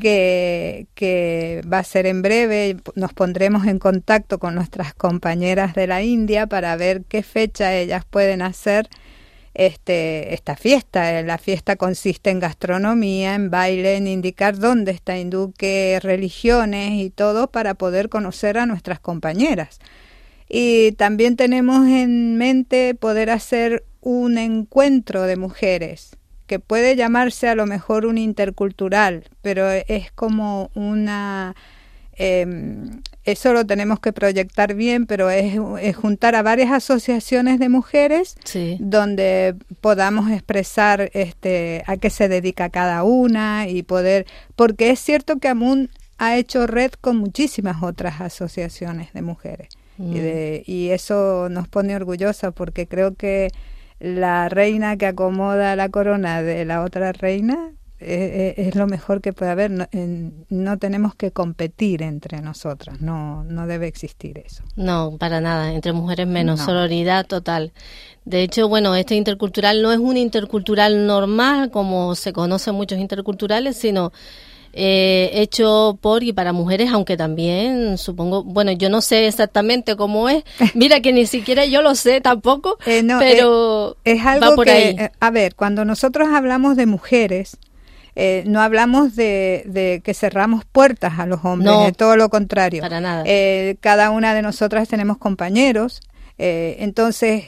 que, 0.00 1.62
va 1.70 1.78
a 1.78 1.84
ser 1.84 2.06
en 2.06 2.22
breve. 2.22 2.76
Nos 2.94 3.12
pondremos 3.12 3.66
en 3.66 3.78
contacto 3.78 4.38
con 4.38 4.54
nuestras 4.54 4.94
compañeras 4.94 5.74
de 5.74 5.86
la 5.86 6.02
India 6.02 6.46
para 6.46 6.76
ver 6.76 7.02
qué 7.08 7.22
fecha 7.22 7.74
ellas 7.74 8.04
pueden 8.04 8.42
hacer 8.42 8.88
este, 9.54 10.34
esta 10.34 10.56
fiesta. 10.56 11.22
La 11.22 11.38
fiesta 11.38 11.76
consiste 11.76 12.30
en 12.30 12.40
gastronomía, 12.40 13.34
en 13.34 13.50
baile, 13.50 13.96
en 13.96 14.06
indicar 14.06 14.58
dónde 14.58 14.92
está 14.92 15.18
hindú, 15.18 15.52
qué 15.56 15.98
religiones 16.02 16.92
y 17.00 17.10
todo 17.10 17.50
para 17.50 17.74
poder 17.74 18.08
conocer 18.08 18.58
a 18.58 18.66
nuestras 18.66 19.00
compañeras. 19.00 19.78
Y 20.48 20.92
también 20.92 21.36
tenemos 21.36 21.86
en 21.88 22.36
mente 22.36 22.94
poder 22.94 23.30
hacer 23.30 23.84
un 24.00 24.38
encuentro 24.38 25.22
de 25.22 25.36
mujeres 25.36 26.16
que 26.46 26.58
puede 26.58 26.96
llamarse 26.96 27.48
a 27.48 27.54
lo 27.54 27.66
mejor 27.66 28.06
un 28.06 28.18
intercultural, 28.18 29.24
pero 29.42 29.70
es 29.70 30.12
como 30.12 30.70
una 30.74 31.54
eh, 32.16 32.46
eso 33.24 33.52
lo 33.52 33.64
tenemos 33.64 34.00
que 34.00 34.12
proyectar 34.12 34.74
bien, 34.74 35.06
pero 35.06 35.30
es, 35.30 35.56
juntar 35.96 36.34
a 36.34 36.42
varias 36.42 36.70
asociaciones 36.72 37.58
de 37.58 37.68
mujeres 37.68 38.36
donde 38.78 39.56
podamos 39.80 40.30
expresar 40.30 41.10
este, 41.14 41.82
a 41.86 41.96
qué 41.96 42.10
se 42.10 42.28
dedica 42.28 42.68
cada 42.68 43.02
una 43.02 43.66
y 43.68 43.82
poder, 43.82 44.26
porque 44.56 44.90
es 44.90 45.00
cierto 45.00 45.38
que 45.38 45.48
Amun 45.48 45.90
ha 46.18 46.36
hecho 46.36 46.66
red 46.66 46.92
con 47.00 47.16
muchísimas 47.16 47.82
otras 47.82 48.20
asociaciones 48.20 49.12
de 49.12 49.22
mujeres 49.22 49.68
y, 49.98 50.02
mm. 50.02 50.14
de, 50.14 50.62
y 50.66 50.90
eso 50.90 51.48
nos 51.48 51.66
pone 51.66 51.96
orgullosa 51.96 52.50
porque 52.50 52.86
creo 52.86 53.14
que 53.14 53.50
la 54.04 54.50
reina 54.50 54.98
que 54.98 55.06
acomoda 55.06 55.76
la 55.76 55.88
corona 55.88 56.42
de 56.42 56.66
la 56.66 56.82
otra 56.82 57.12
reina 57.12 57.72
es, 57.98 58.74
lo 58.74 58.86
mejor 58.86 59.22
que 59.22 59.32
puede 59.32 59.50
haber. 59.50 59.70
No, 60.50 60.78
tenemos 60.78 61.14
que 61.14 61.30
competir 61.30 62.02
entre 62.02 62.42
nosotras, 62.42 63.00
no, 63.00 63.44
no 63.44 63.66
debe 63.66 63.86
existir 63.86 64.38
eso. 64.44 64.62
No, 64.76 65.16
para 65.18 65.40
nada, 65.40 65.72
entre 65.72 65.94
mujeres 65.94 66.26
menos, 66.26 66.60
sororidad 66.60 67.26
total. 67.26 67.72
De 68.26 68.42
hecho, 68.42 68.68
bueno, 68.68 68.94
este 68.94 69.14
intercultural 69.14 69.80
no 69.80 69.90
es 69.90 69.98
un 69.98 70.18
intercultural 70.18 71.06
normal, 71.06 71.70
como 71.70 72.14
se 72.14 72.34
conocen 72.34 72.74
muchos 72.74 72.98
interculturales, 72.98 73.78
sino 73.78 74.12
eh, 74.74 75.30
hecho 75.32 75.98
por 76.00 76.22
y 76.22 76.32
para 76.32 76.52
mujeres, 76.52 76.90
aunque 76.92 77.16
también 77.16 77.98
supongo, 77.98 78.44
bueno, 78.44 78.72
yo 78.72 78.88
no 78.90 79.00
sé 79.00 79.26
exactamente 79.26 79.96
cómo 79.96 80.28
es, 80.28 80.44
mira 80.74 81.00
que 81.00 81.12
ni 81.12 81.26
siquiera 81.26 81.64
yo 81.64 81.82
lo 81.82 81.94
sé 81.94 82.20
tampoco, 82.20 82.78
eh, 82.86 83.02
pero 83.18 83.96
es, 84.04 84.24
algo 84.24 84.62
que, 84.62 84.90
eh, 84.90 85.12
a 85.20 85.30
ver, 85.30 85.54
cuando 85.54 85.84
nosotros 85.84 86.28
hablamos 86.32 86.76
de 86.76 86.86
mujeres, 86.86 87.58
eh, 88.16 88.44
no 88.46 88.60
hablamos 88.60 89.16
de, 89.16 90.00
que 90.04 90.14
cerramos 90.14 90.64
puertas 90.64 91.18
a 91.18 91.26
los 91.26 91.44
hombres, 91.44 91.72
de 91.86 91.92
todo 91.92 92.16
lo 92.16 92.28
contrario. 92.28 92.82
Para 92.82 93.00
nada. 93.00 93.24
Eh, 93.26 93.76
cada 93.80 94.10
una 94.10 94.34
de 94.34 94.42
nosotras 94.42 94.88
tenemos 94.88 95.18
compañeros. 95.18 96.00
Eh, 96.38 96.76
entonces, 96.80 97.44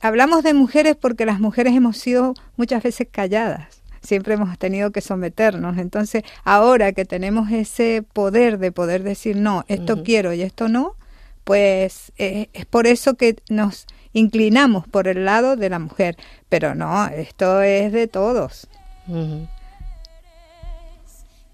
hablamos 0.00 0.42
de 0.42 0.54
mujeres 0.54 0.96
porque 0.96 1.26
las 1.26 1.40
mujeres 1.40 1.74
hemos 1.74 1.96
sido 1.96 2.34
muchas 2.56 2.82
veces 2.82 3.08
calladas 3.10 3.77
siempre 4.08 4.34
hemos 4.34 4.58
tenido 4.58 4.90
que 4.90 5.00
someternos. 5.00 5.78
Entonces, 5.78 6.24
ahora 6.44 6.92
que 6.92 7.04
tenemos 7.04 7.50
ese 7.52 8.02
poder 8.02 8.58
de 8.58 8.72
poder 8.72 9.02
decir, 9.02 9.36
no, 9.36 9.64
esto 9.68 10.02
quiero 10.02 10.32
y 10.32 10.42
esto 10.42 10.68
no, 10.68 10.96
pues 11.44 12.12
es 12.16 12.66
por 12.66 12.86
eso 12.86 13.14
que 13.14 13.36
nos 13.48 13.86
inclinamos 14.12 14.88
por 14.88 15.06
el 15.08 15.24
lado 15.24 15.56
de 15.56 15.70
la 15.70 15.78
mujer. 15.78 16.16
Pero 16.48 16.74
no, 16.74 17.06
esto 17.06 17.62
es 17.62 17.92
de 17.92 18.08
todos 18.08 18.66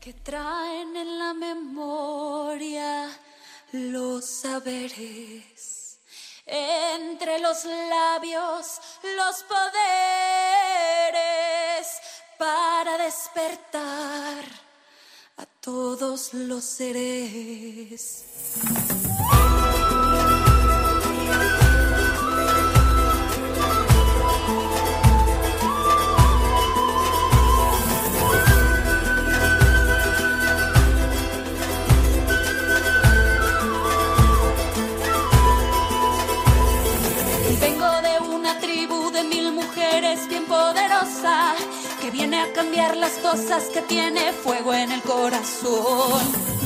que 0.05 0.13
traen 0.13 0.95
en 0.95 1.19
la 1.19 1.33
memoria 1.33 3.09
los 3.73 4.27
saberes. 4.27 5.99
Entre 6.45 7.39
los 7.39 7.65
labios 7.65 8.81
los 9.17 9.43
poderes 9.45 11.34
para 12.39 12.99
despertar 12.99 14.45
a 15.37 15.47
todos 15.61 16.35
los 16.35 16.65
seres. 16.65 18.25
Viene 42.15 42.41
a 42.41 42.53
cambiar 42.53 42.97
las 42.97 43.19
cosas 43.19 43.65
que 43.75 43.83
tiene 43.83 44.33
fuego 44.33 44.73
en 44.73 44.93
el 44.93 45.03
corazón. 45.03 46.64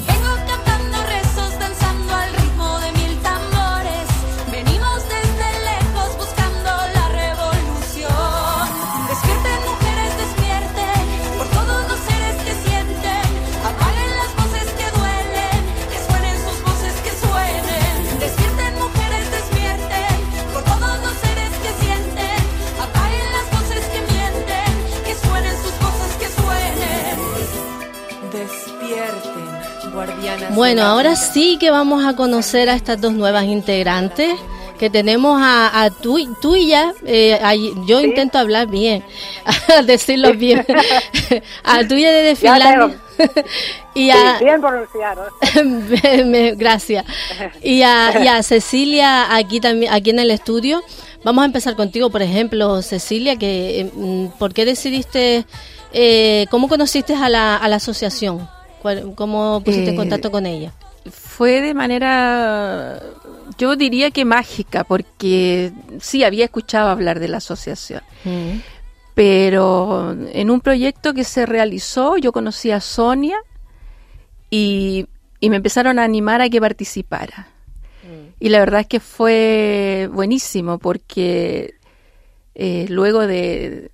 Bueno, 30.59 30.83
de 30.83 30.89
ahora 30.89 31.15
sí 31.15 31.57
que 31.61 31.71
vamos 31.71 32.05
a 32.05 32.17
conocer 32.17 32.69
a 32.69 32.75
estas 32.75 33.01
dos 33.01 33.13
nuevas 33.13 33.45
integrantes 33.45 34.35
que 34.77 34.91
tenemos 34.91 35.41
a, 35.41 35.83
a 35.85 35.91
tú, 35.91 36.19
tú 36.41 36.57
y 36.57 36.67
ya, 36.69 36.93
eh, 37.07 37.39
a- 37.41 37.55
yo 37.55 38.01
intento 38.01 38.39
hablar 38.39 38.67
bien, 38.67 39.05
a 39.45 39.83
decirlo 39.83 40.33
bien, 40.35 40.67
a 41.63 41.87
tuya 41.87 42.11
Ya 42.25 42.35
Finlandia. 42.37 42.99
y 43.95 44.11
a, 44.11 44.39
bien 44.41 44.61
pronunciado. 44.61 45.27
gracias. 46.57 47.05
Y 47.63 47.83
a, 47.83 48.21
y 48.25 48.27
a 48.27 48.43
Cecilia 48.43 49.35
aquí 49.35 49.61
también, 49.61 49.93
aquí 49.93 50.11
en 50.11 50.19
el 50.19 50.31
estudio. 50.33 50.83
Vamos 51.25 51.43
a 51.43 51.47
empezar 51.47 51.77
contigo, 51.77 52.11
por 52.11 52.23
ejemplo, 52.23 52.83
Cecilia, 52.83 53.37
que 53.37 53.91
mm, 53.95 54.39
¿por 54.39 54.53
qué 54.55 54.65
decidiste, 54.65 55.45
eh, 55.93 56.47
cómo 56.51 56.69
conociste 56.69 57.15
a 57.15 57.29
la, 57.29 57.57
a 57.57 57.69
la 57.69 57.77
asociación? 57.77 58.49
¿Cómo 59.15 59.63
pusiste 59.65 59.91
en 59.91 59.95
eh, 59.95 59.97
contacto 59.97 60.31
con 60.31 60.47
ella? 60.47 60.73
Fue 61.11 61.61
de 61.61 61.75
manera, 61.75 63.01
yo 63.59 63.77
diría 63.77 64.11
que 64.11 64.25
mágica, 64.25 64.85
porque 64.85 65.73
sí 66.01 66.25
había 66.25 66.45
escuchado 66.45 66.89
hablar 66.89 67.21
de 67.21 67.29
la 67.29 67.39
asociación. 67.39 68.03
Mm. 68.25 68.61
Pero 69.15 70.17
en 70.33 70.51
un 70.51 70.61
proyecto 70.61 71.13
que 71.13 71.25
se 71.25 71.45
realizó, 71.45 72.19
yo 72.19 72.33
conocí 72.33 72.71
a 72.71 72.81
Sonia 72.81 73.39
y, 74.51 75.07
y 75.41 75.51
me 75.51 75.57
empezaron 75.57 75.99
a 75.99 76.05
animar 76.05 76.41
a 76.41 76.49
que 76.49 76.61
participara. 76.61 77.49
Mm. 78.05 78.35
Y 78.39 78.49
la 78.51 78.61
verdad 78.61 78.83
es 78.83 78.87
que 78.87 79.01
fue 79.01 80.09
buenísimo 80.13 80.79
porque 80.79 81.75
eh, 82.61 82.87
luego 82.89 83.27
de, 83.27 83.91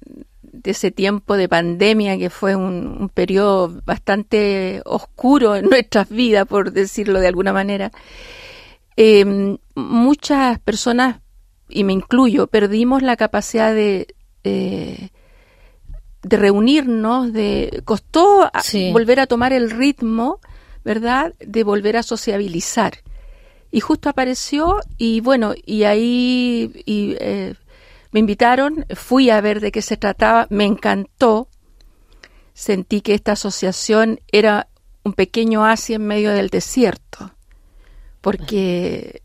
de 0.65 0.73
ese 0.73 0.91
tiempo 0.91 1.37
de 1.37 1.49
pandemia 1.49 2.19
que 2.19 2.31
fue 2.31 2.57
un, 2.57 3.11
periodo 3.13 3.81
bastante 3.85 4.83
oscuro 4.85 5.55
en 5.55 5.67
nuestras 5.71 6.09
vidas, 6.09 6.47
por 6.47 6.73
decirlo 6.73 7.21
de 7.21 7.29
alguna 7.29 7.53
manera, 7.53 7.93
em, 8.97 9.59
muchas 9.75 10.59
personas, 10.59 11.21
y 11.69 11.85
me 11.85 11.93
incluyo, 11.93 12.47
perdimos 12.47 13.03
la 13.03 13.17
capacidad 13.17 13.73
de, 13.73 14.09
de 14.43 15.11
reunirnos, 16.37 17.33
de 17.33 17.83
costó 17.85 18.51
volver 18.93 19.21
a 19.21 19.27
tomar 19.27 19.53
el 19.53 19.71
ritmo, 19.71 20.41
¿verdad? 20.85 21.35
De 21.39 21.63
volver 21.65 21.97
a 21.97 22.03
sociabilizar. 22.03 22.95
Y 23.71 23.81
justo 23.81 24.09
apareció 24.09 24.77
y 24.99 25.21
bueno, 25.21 25.55
y 25.67 25.83
ahí 25.85 26.71
y, 26.87 27.17
eh, 27.19 27.55
me 28.15 28.21
invitaron, 28.21 28.87
fui 28.95 29.29
a 29.29 29.41
ver 29.41 29.59
de 29.59 29.73
qué 29.73 29.83
se 29.83 29.97
trataba, 29.97 30.47
me 30.49 30.65
encantó. 30.65 31.49
Sentí 32.53 33.01
que 33.01 33.13
esta 33.13 33.33
asociación 33.33 34.21
era 34.31 34.69
un 35.03 35.15
pequeño 35.15 35.67
Asia 35.67 35.97
en 35.97 36.07
medio 36.07 36.31
del 36.31 36.49
desierto, 36.49 37.35
porque 38.21 39.23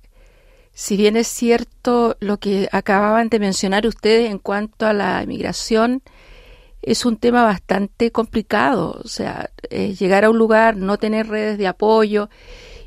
si 0.74 0.98
bien 0.98 1.17
es 1.17 1.27
cierto 1.27 2.17
lo 2.19 2.39
que 2.39 2.67
acababan 2.72 3.29
de 3.29 3.38
mencionar 3.38 3.86
ustedes 3.86 4.31
en 4.31 4.39
cuanto 4.39 4.88
a 4.88 4.93
la 4.93 5.22
inmigración, 5.22 6.01
es 6.81 7.05
un 7.05 7.17
tema 7.17 7.43
bastante 7.43 8.12
complicado, 8.12 9.00
o 9.03 9.07
sea, 9.07 9.50
llegar 9.69 10.25
a 10.25 10.29
un 10.29 10.38
lugar, 10.38 10.77
no 10.77 10.98
tener 10.98 11.27
redes 11.27 11.57
de 11.57 11.67
apoyo 11.67 12.29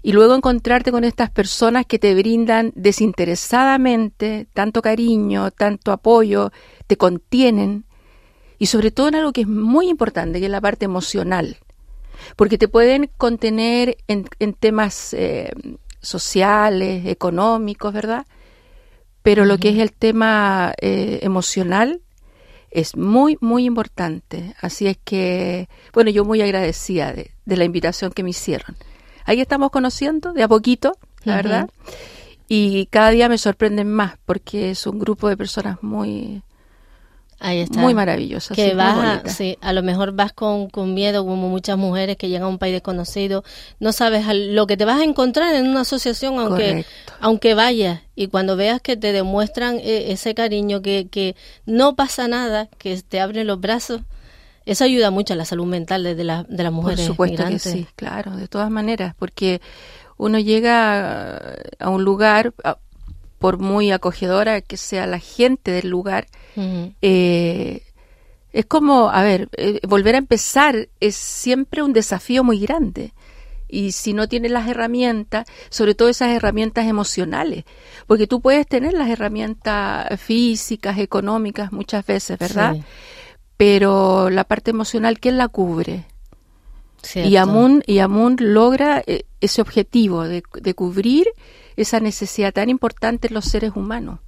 y 0.02 0.12
luego 0.12 0.34
encontrarte 0.34 0.90
con 0.90 1.04
estas 1.04 1.30
personas 1.30 1.87
que 1.87 1.99
te 1.99 2.14
brindan 2.14 2.72
desinteresadamente 2.75 4.49
tanto 4.52 4.82
cariño, 4.82 5.50
tanto 5.52 5.92
apoyo, 5.92 6.50
te 6.87 6.96
contienen 6.96 7.84
y 8.58 8.66
sobre 8.66 8.90
todo 8.90 9.08
en 9.08 9.14
algo 9.14 9.32
que 9.32 9.42
es 9.42 9.49
muy 9.49 9.88
importante, 9.88 10.40
que 10.40 10.46
es 10.46 10.50
la 10.50 10.61
parte 10.61 10.84
emocional, 10.84 11.56
porque 12.37 12.58
te 12.58 12.68
pueden 12.68 13.11
contener 13.16 13.96
en, 14.08 14.25
temas 14.54 15.14
eh, 15.14 15.52
sociales, 16.00 17.06
económicos, 17.06 17.92
¿verdad? 17.92 18.26
Pero 19.22 19.44
lo 19.44 19.58
que 19.58 19.70
es 19.70 19.78
el 19.78 19.92
tema 19.92 20.75
eh, 20.80 21.20
emocional 21.22 22.02
es 22.73 22.97
muy, 22.97 23.38
muy 23.41 23.64
importante. 23.64 24.55
Así 24.61 24.87
es 24.87 24.99
que, 25.05 25.69
bueno, 25.93 26.11
yo 26.11 26.25
muy 26.25 26.43
agradecida 26.43 27.12
de 27.12 27.57
la 27.57 27.64
invitación 27.64 28.12
que 28.12 28.23
me 28.23 28.31
hicieron 28.31 28.76
ahí 29.25 29.41
estamos 29.41 29.71
conociendo 29.71 30.33
de 30.33 30.43
a 30.43 30.49
poquito, 30.49 30.97
la 31.25 31.37
verdad. 31.37 31.71
Y 32.49 32.87
cada 32.87 33.11
día 33.11 33.29
me 33.29 33.38
sorprenden 33.38 33.91
más 33.91 34.17
porque 34.26 34.71
es 34.71 34.87
un 34.87 34.99
grupo 34.99 35.29
de 35.29 35.37
personas 35.37 35.83
muy, 35.83 36.43
Ahí 37.44 37.58
está. 37.58 37.80
Muy 37.80 37.92
maravillosas. 37.92 38.54
Que 38.54 38.72
vas, 38.75 39.34
sí, 39.34 39.58
a 39.61 39.72
lo 39.72 39.82
mejor 39.82 40.12
vas 40.12 40.32
con, 40.32 40.70
con, 40.70 40.94
miedo, 40.94 41.26
como 41.26 41.49
muchas 41.49 41.76
mujeres 41.76 42.16
que 42.16 42.28
llegan 42.28 42.44
a 42.44 42.49
un 42.49 42.58
país 42.58 42.72
desconocido, 42.72 43.42
no 43.80 43.90
sabes 43.90 44.25
lo 44.32 44.68
que 44.68 44.76
te 44.76 44.84
vas 44.84 45.00
a 45.00 45.04
encontrar 45.04 45.52
en 45.56 45.66
una 45.66 45.80
asociación, 45.80 46.38
aunque, 46.38 46.87
aunque 47.18 47.54
vayas, 47.54 48.00
y 48.14 48.28
cuando 48.28 48.56
veas 48.56 48.80
que 48.80 48.96
te 48.96 49.12
demuestran 49.12 49.78
eh, 49.78 50.12
ese 50.12 50.37
cariño, 50.37 50.83
que, 50.83 51.09
que 51.11 51.35
no 51.66 51.96
pasa 51.96 52.28
nada, 52.28 52.68
que 52.78 52.96
te 53.02 53.18
abren 53.18 53.48
los 53.48 53.61
brazos, 53.61 54.02
eso 54.64 54.85
ayuda 54.85 55.11
mucho 55.11 55.35
a 55.35 55.37
la 55.37 55.44
salud 55.44 55.66
mental 55.66 56.05
de, 56.05 56.22
la, 56.22 56.44
de 56.48 56.62
las 56.62 56.72
mujeres. 56.72 57.00
Por 57.00 57.07
supuesto 57.09 57.44
que 57.44 57.59
sí, 57.59 57.88
claro, 57.96 58.37
de 58.37 58.46
todas 58.46 58.70
maneras, 58.70 59.16
porque 59.18 59.61
uno 60.16 60.38
llega 60.38 61.57
a 61.81 61.90
un 61.90 62.05
lugar, 62.05 62.55
por 63.42 63.59
muy 63.59 63.90
acogedora 63.90 64.61
que 64.61 64.76
sea 64.76 65.07
la 65.07 65.18
gente 65.18 65.72
del 65.72 65.88
lugar, 65.88 66.28
eh, 67.02 67.83
es 68.52 68.66
como, 68.66 69.11
a 69.11 69.22
ver, 69.22 69.48
eh, 69.57 69.81
volver 69.87 70.14
a 70.14 70.18
empezar 70.18 70.88
es 71.00 71.16
siempre 71.16 71.83
un 71.83 71.92
desafío 71.92 72.44
muy 72.44 72.61
grande. 72.61 73.12
Y 73.68 73.92
si 73.92 74.12
no 74.12 74.28
tienes 74.28 74.52
las 74.52 74.68
herramientas, 74.68 75.46
sobre 75.70 75.94
todo 75.94 76.09
esas 76.09 76.28
herramientas 76.28 76.87
emocionales, 76.87 77.64
porque 78.07 78.26
tú 78.26 78.40
puedes 78.40 78.66
tener 78.66 78.92
las 78.92 79.09
herramientas 79.09 80.20
físicas, 80.20 80.98
económicas 80.98 81.72
muchas 81.72 82.07
veces, 82.07 82.38
¿verdad? 82.38 82.76
pero 83.57 84.31
la 84.31 84.44
parte 84.44 84.70
emocional, 84.70 85.20
¿quién 85.20 85.38
la 85.38 85.48
cubre? 85.48 86.05
Y 87.15 87.37
Amun, 87.37 87.83
y 87.87 87.99
Amun 87.99 88.37
logra 88.38 89.03
eh, 89.07 89.25
ese 89.41 89.61
objetivo 89.61 90.25
de, 90.25 90.43
cubrir 90.75 91.29
esa 91.77 92.01
necesidad 92.01 92.53
tan 92.53 92.71
importante 92.71 93.29
en 93.29 93.35
los 93.35 93.47
seres 93.47 93.73
humanos. 93.75 94.21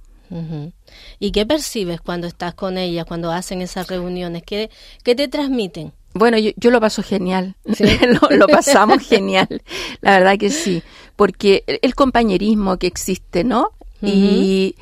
¿Y 1.19 1.31
qué 1.31 1.45
percibes 1.45 2.01
cuando 2.01 2.27
estás 2.27 2.55
con 2.55 2.77
ellas, 2.77 3.05
cuando 3.05 3.31
hacen 3.31 3.61
esas 3.61 3.87
reuniones? 3.87 4.43
¿Qué, 4.43 4.69
qué 5.03 5.15
te 5.15 5.27
transmiten? 5.27 5.93
Bueno, 6.13 6.37
yo, 6.37 6.71
lo 6.71 6.81
paso 6.81 7.03
genial, 7.03 7.55
lo, 8.31 8.47
pasamos 8.47 9.07
genial, 9.07 9.61
la 10.01 10.17
verdad 10.17 10.37
que 10.37 10.49
sí, 10.49 10.81
porque 11.15 11.63
el 11.67 11.93
compañerismo 11.93 12.77
que 12.77 12.87
existe, 12.87 13.43
¿no? 13.43 13.71
Y 14.01 14.75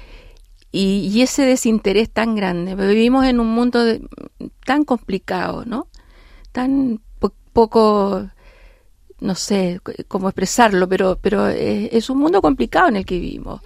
y, 0.75 1.21
ese 1.21 1.43
desinterés 1.43 2.09
tan 2.09 2.35
grande. 2.35 2.73
Vivimos 2.73 3.25
en 3.25 3.39
un 3.39 3.47
mundo 3.47 3.79
tan 4.65 4.83
complicado, 4.83 5.63
¿no? 5.65 5.87
Tan 6.51 6.99
poco, 7.53 8.29
no 9.19 9.35
sé 9.35 9.79
cómo 10.07 10.27
expresarlo, 10.27 10.89
pero, 10.89 11.17
pero 11.21 11.47
es, 11.47 12.09
un 12.09 12.17
mundo 12.17 12.41
complicado 12.41 12.89
en 12.89 12.97
el 12.97 13.05
que 13.05 13.19
vivimos, 13.19 13.61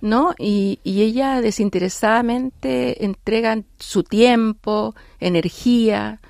¿no? 0.00 0.34
Y, 0.38 0.80
y 0.84 1.02
ella 1.02 1.40
desinteresadamente 1.40 3.04
entregan 3.04 3.64
su 3.78 4.02
tiempo, 4.02 4.94
energía, 5.20 6.20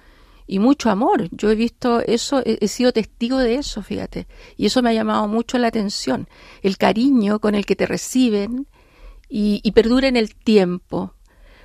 y 0.49 0.59
mucho 0.59 0.91
amor. 0.91 1.29
Yo 1.31 1.51
he 1.51 1.55
visto 1.55 2.01
eso, 2.01 2.43
he, 2.45 2.67
sido 2.67 2.91
testigo 2.93 3.39
de 3.39 3.57
eso, 3.57 3.83
fíjate. 3.83 4.27
Y 4.57 4.67
eso 4.67 4.83
me 4.83 4.91
ha 4.91 4.95
llamado 4.95 5.29
mucho 5.29 5.59
la 5.59 5.69
atención. 5.69 6.27
El 6.63 6.79
cariño 6.79 7.39
con 7.39 7.55
el 7.55 7.67
que 7.67 7.77
te 7.77 7.87
reciben, 7.87 8.67
y, 9.29 9.61
y 9.63 9.73
perdura 9.73 10.09
en 10.09 10.17
el 10.17 10.35
tiempo, 10.35 11.13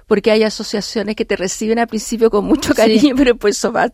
porque 0.07 0.31
hay 0.31 0.43
asociaciones 0.43 1.15
que 1.15 1.25
te 1.25 1.35
reciben 1.35 1.79
al 1.79 1.87
principio 1.87 2.29
con 2.29 2.45
mucho 2.45 2.73
cariño, 2.73 3.15
pero 3.17 3.35
pues 3.35 3.57
eso 3.57 3.71
va, 3.71 3.91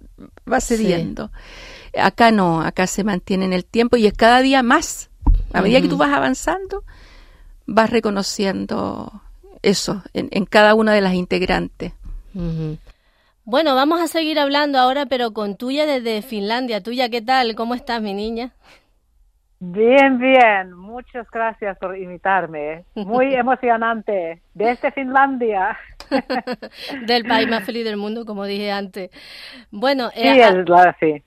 va 0.52 0.62
cediendo. 0.62 1.32
Acá 1.98 2.32
no, 2.32 2.62
acá 2.62 2.88
se 2.88 3.04
mantiene 3.04 3.46
en 3.46 3.54
el 3.54 3.66
tiempo 3.66 3.98
y 3.98 4.06
es 4.08 4.14
cada 4.14 4.42
día 4.42 4.64
más. 4.64 5.10
A 5.54 5.62
medida 5.62 5.82
que 5.82 5.88
tú 5.88 5.98
vas 5.98 6.12
avanzando, 6.12 6.84
vas 7.66 7.90
reconociendo 7.90 9.22
eso 9.62 10.04
en, 10.14 10.46
cada 10.46 10.76
una 10.76 10.94
de 10.94 11.02
las 11.02 11.14
integrantes. 11.14 11.94
Bueno, 13.44 13.74
vamos 13.74 14.00
a 14.00 14.08
seguir 14.08 14.40
hablando 14.40 14.78
ahora, 14.78 15.08
pero 15.08 15.34
con 15.34 15.58
tuya 15.58 15.86
desde 15.86 16.22
Finlandia. 16.22 16.84
Tuya, 16.84 17.10
¿qué 17.10 17.22
tal? 17.22 17.56
¿Cómo 17.56 17.74
estás, 17.74 18.02
mi 18.02 18.14
niña? 18.14 18.54
Bien, 19.60 20.20
bien. 20.20 20.74
Muchas 20.74 21.30
gracias 21.32 21.78
por 21.80 21.98
invitarme. 21.98 22.86
Muy 22.96 23.34
emocionante. 23.36 24.42
Desde 24.54 24.92
Finlandia. 24.92 25.78
Del 27.08 27.26
país 27.26 27.48
más 27.48 27.64
feliz 27.64 27.86
del 27.86 27.98
mundo, 27.98 28.26
como 28.26 28.46
dije 28.46 28.72
antes. 28.72 29.10
Bueno, 29.72 30.10
sí, 30.14 30.22
eh, 30.22 30.66
sí. 31.00 31.24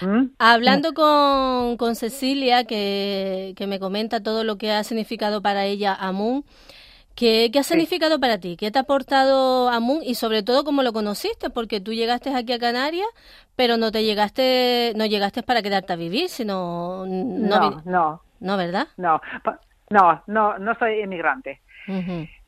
¿Mm? 0.06 0.30
hablando 0.38 0.92
con, 0.92 1.76
con 1.76 1.96
Cecilia, 1.96 2.64
que, 2.64 3.54
que 3.56 3.66
me 3.66 3.78
comenta 3.78 4.22
todo 4.22 4.44
lo 4.44 4.58
que 4.58 4.72
ha 4.72 4.84
significado 4.84 5.42
para 5.42 5.64
ella 5.64 5.94
Amun, 5.94 6.44
¿Qué, 7.20 7.50
ha 7.58 7.62
significado 7.62 8.18
para 8.18 8.38
ti? 8.38 8.56
¿Qué 8.56 8.70
te 8.70 8.78
ha 8.78 8.82
aportado 8.82 9.68
Amun 9.68 10.00
y 10.02 10.14
sobre 10.14 10.42
todo 10.42 10.64
cómo 10.64 10.82
lo 10.82 10.94
conociste? 10.94 11.50
Porque 11.50 11.78
tú 11.78 11.92
llegaste 11.92 12.34
aquí 12.34 12.54
a 12.54 12.58
Canarias, 12.58 13.08
pero 13.56 13.76
no 13.76 13.92
te 13.92 14.04
llegaste, 14.04 14.94
no 14.96 15.04
llegaste 15.04 15.42
para 15.42 15.60
quedarte 15.60 15.92
a 15.92 15.96
vivir, 15.96 16.30
sino 16.30 17.04
no, 17.06 17.82
no, 17.84 18.22
no, 18.40 18.56
¿verdad? 18.56 18.86
No, 18.96 19.20
no, 19.90 20.22
no, 20.26 20.58
no 20.58 20.74
soy 20.76 21.02
inmigrante. 21.02 21.60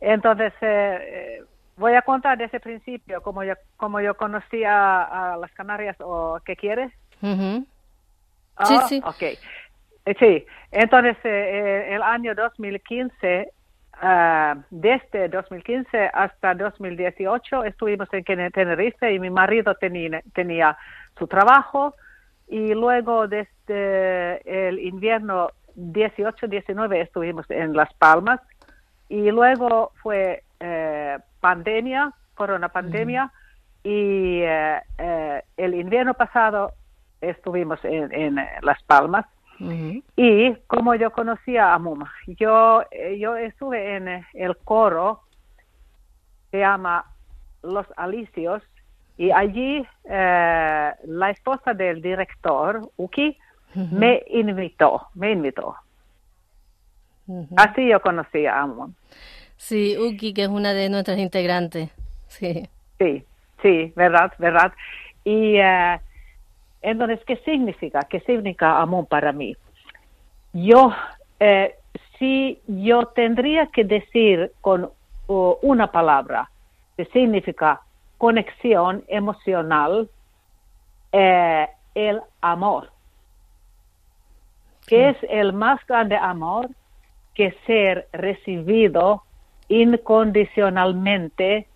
Entonces 0.00 0.54
eh, 0.62 0.98
eh, 1.02 1.44
voy 1.82 1.94
a 1.94 2.02
contar 2.02 2.38
desde 2.38 2.56
el 2.56 2.62
principio 2.62 3.20
cómo 3.20 3.44
yo, 3.44 3.54
cómo 3.76 4.00
yo 4.00 4.16
conocí 4.16 4.64
a, 4.64 5.36
las 5.38 5.52
Canarias 5.52 5.96
o 6.00 6.40
qué 6.44 6.56
quieres. 6.56 6.90
Sí, 7.20 8.76
sí. 8.88 9.02
Ok. 9.04 9.22
Sí, 10.18 10.46
entonces 10.72 11.16
el 11.24 12.02
año 12.02 12.34
2015 12.34 13.52
Uh, 14.02 14.60
desde 14.70 15.28
2015 15.28 16.10
hasta 16.12 16.54
2018 16.54 17.62
estuvimos 17.62 18.08
en 18.10 18.50
Tenerife 18.50 19.12
y 19.12 19.20
mi 19.20 19.30
marido 19.30 19.76
tenía, 19.76 20.20
tenía 20.34 20.76
su 21.16 21.28
trabajo 21.28 21.94
y 22.48 22.74
luego 22.74 23.28
desde 23.28 24.68
el 24.68 24.80
invierno 24.80 25.50
18-19 25.76 26.96
estuvimos 27.00 27.48
en 27.48 27.74
Las 27.74 27.94
Palmas 27.94 28.40
y 29.08 29.30
luego 29.30 29.92
fue 30.02 30.42
eh, 30.64 31.18
pandemia, 31.40 32.12
corona 32.34 32.68
pandemia 32.68 33.32
y 33.82 34.40
eh, 34.42 34.80
eh, 34.96 35.42
el 35.56 35.74
invierno 35.74 36.14
pasado 36.14 36.72
estuvimos 37.20 37.80
en 37.84 38.36
Las 38.62 38.82
Palmas. 38.84 39.26
Y 40.16 40.54
como 40.66 40.94
yo 40.96 41.12
conocía 41.12 41.72
a 41.72 41.78
Muma, 41.78 42.12
yo, 42.26 42.82
yo 43.16 43.36
estuve 43.36 43.96
en 43.96 44.24
el 44.34 44.56
coro, 44.56 45.20
se 46.50 46.58
llama 46.58 47.04
Los 47.62 47.86
Alicios, 47.96 48.62
y 49.16 49.30
allí 49.30 49.86
eh, 50.04 50.92
la 51.04 51.30
esposa 51.30 51.74
del 51.74 52.02
director, 52.02 52.90
Uki, 52.96 53.36
me 53.74 54.22
invitó, 54.28 55.08
me 55.14 55.32
invitó. 55.32 55.76
Así 57.56 57.88
yo 57.88 58.00
conocí 58.00 58.46
a 58.46 58.62
Amon. 58.62 58.94
Sí, 59.62 59.96
Uki, 59.96 60.34
que 60.34 60.42
es 60.42 60.48
una 60.48 60.74
de 60.74 60.90
nuestras 60.90 61.18
integrantes. 61.18 61.88
Sí, 62.26 62.68
sí, 62.98 63.24
sí 63.62 63.92
verdad, 63.94 64.32
verdad. 64.38 64.72
Y 65.24 65.56
entonces, 66.82 67.20
¿qué 67.24 67.36
significa? 67.44 68.00
¿Qué 68.10 68.18
significa 68.20 68.80
amor 68.80 69.06
para 69.06 69.30
mí? 69.30 69.56
Yo, 70.52 70.92
eh, 71.38 71.76
si 72.18 72.60
yo 72.66 73.06
tendría 73.14 73.68
que 73.68 73.84
decir 73.84 74.50
con 74.60 74.90
una 75.28 75.92
palabra 75.92 76.50
que 76.96 77.04
significa 77.06 77.82
conexión 78.18 79.04
emocional, 79.06 80.10
eh, 81.12 81.68
el 81.94 82.20
amor, 82.40 82.90
que 84.88 85.10
es 85.10 85.16
el 85.30 85.52
más 85.52 85.78
grande 85.86 86.16
amor 86.16 86.68
que 87.32 87.54
ser 87.64 88.08
recibido 88.12 89.22
incondicionalmente, 89.80 91.66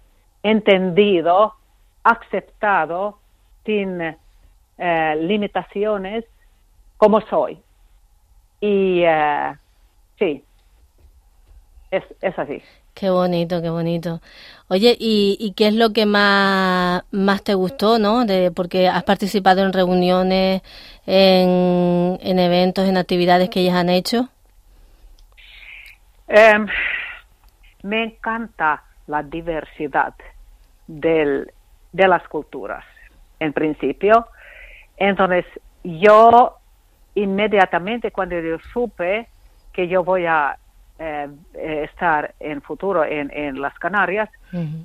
entendido, 0.43 1.55
aceptado, 2.05 3.19
sin 3.65 4.01
eh, 4.79 5.17
limitaciones 5.21 6.25
como 6.97 7.21
soy. 7.23 7.59
Y 8.61 9.03
eh, 9.05 9.55
sí, 10.19 10.45
es, 11.91 12.05
es 12.21 12.39
así. 12.39 12.63
Qué 12.95 13.11
bonito, 13.11 13.61
qué 13.61 13.69
bonito. 13.69 14.21
Oye, 14.69 14.97
¿y, 14.99 15.37
¿y, 15.39 15.53
qué 15.53 15.69
es 15.69 15.75
lo 15.75 15.93
que 15.93 16.07
más, 16.07 17.03
más 17.11 17.43
te 17.45 17.53
gustó, 17.53 17.99
no? 17.99 18.25
De, 18.25 18.51
porque 18.51 18.89
has 18.89 19.05
participado 19.05 19.63
en 19.63 19.75
reuniones, 19.75 20.63
en, 21.07 22.19
en 22.23 22.39
eventos, 22.39 22.89
en 22.89 22.97
actividades 22.97 23.51
que 23.51 23.61
ellas 23.61 23.75
han 23.75 23.91
hecho. 23.91 24.31
Em, 26.29 26.67
me 27.83 28.05
encanta 28.05 28.83
la 29.07 29.23
diversidad 29.23 30.15
del, 30.87 31.51
de 31.93 32.09
las 32.09 32.27
culturas, 32.29 32.85
en 33.39 33.53
principio. 33.53 34.27
Entonces, 34.97 35.45
yo 35.83 36.57
inmediatamente 37.15 38.11
cuando 38.11 38.39
yo 38.39 38.59
supe 38.73 39.29
que 39.73 39.89
yo 39.89 40.05
voy 40.05 40.27
a 40.27 40.59
eh, 40.99 41.29
estar 41.55 42.35
en 42.41 42.63
futuro 42.63 43.05
en, 43.05 43.31
en 43.35 43.61
las 43.61 43.79
Canarias, 43.79 44.31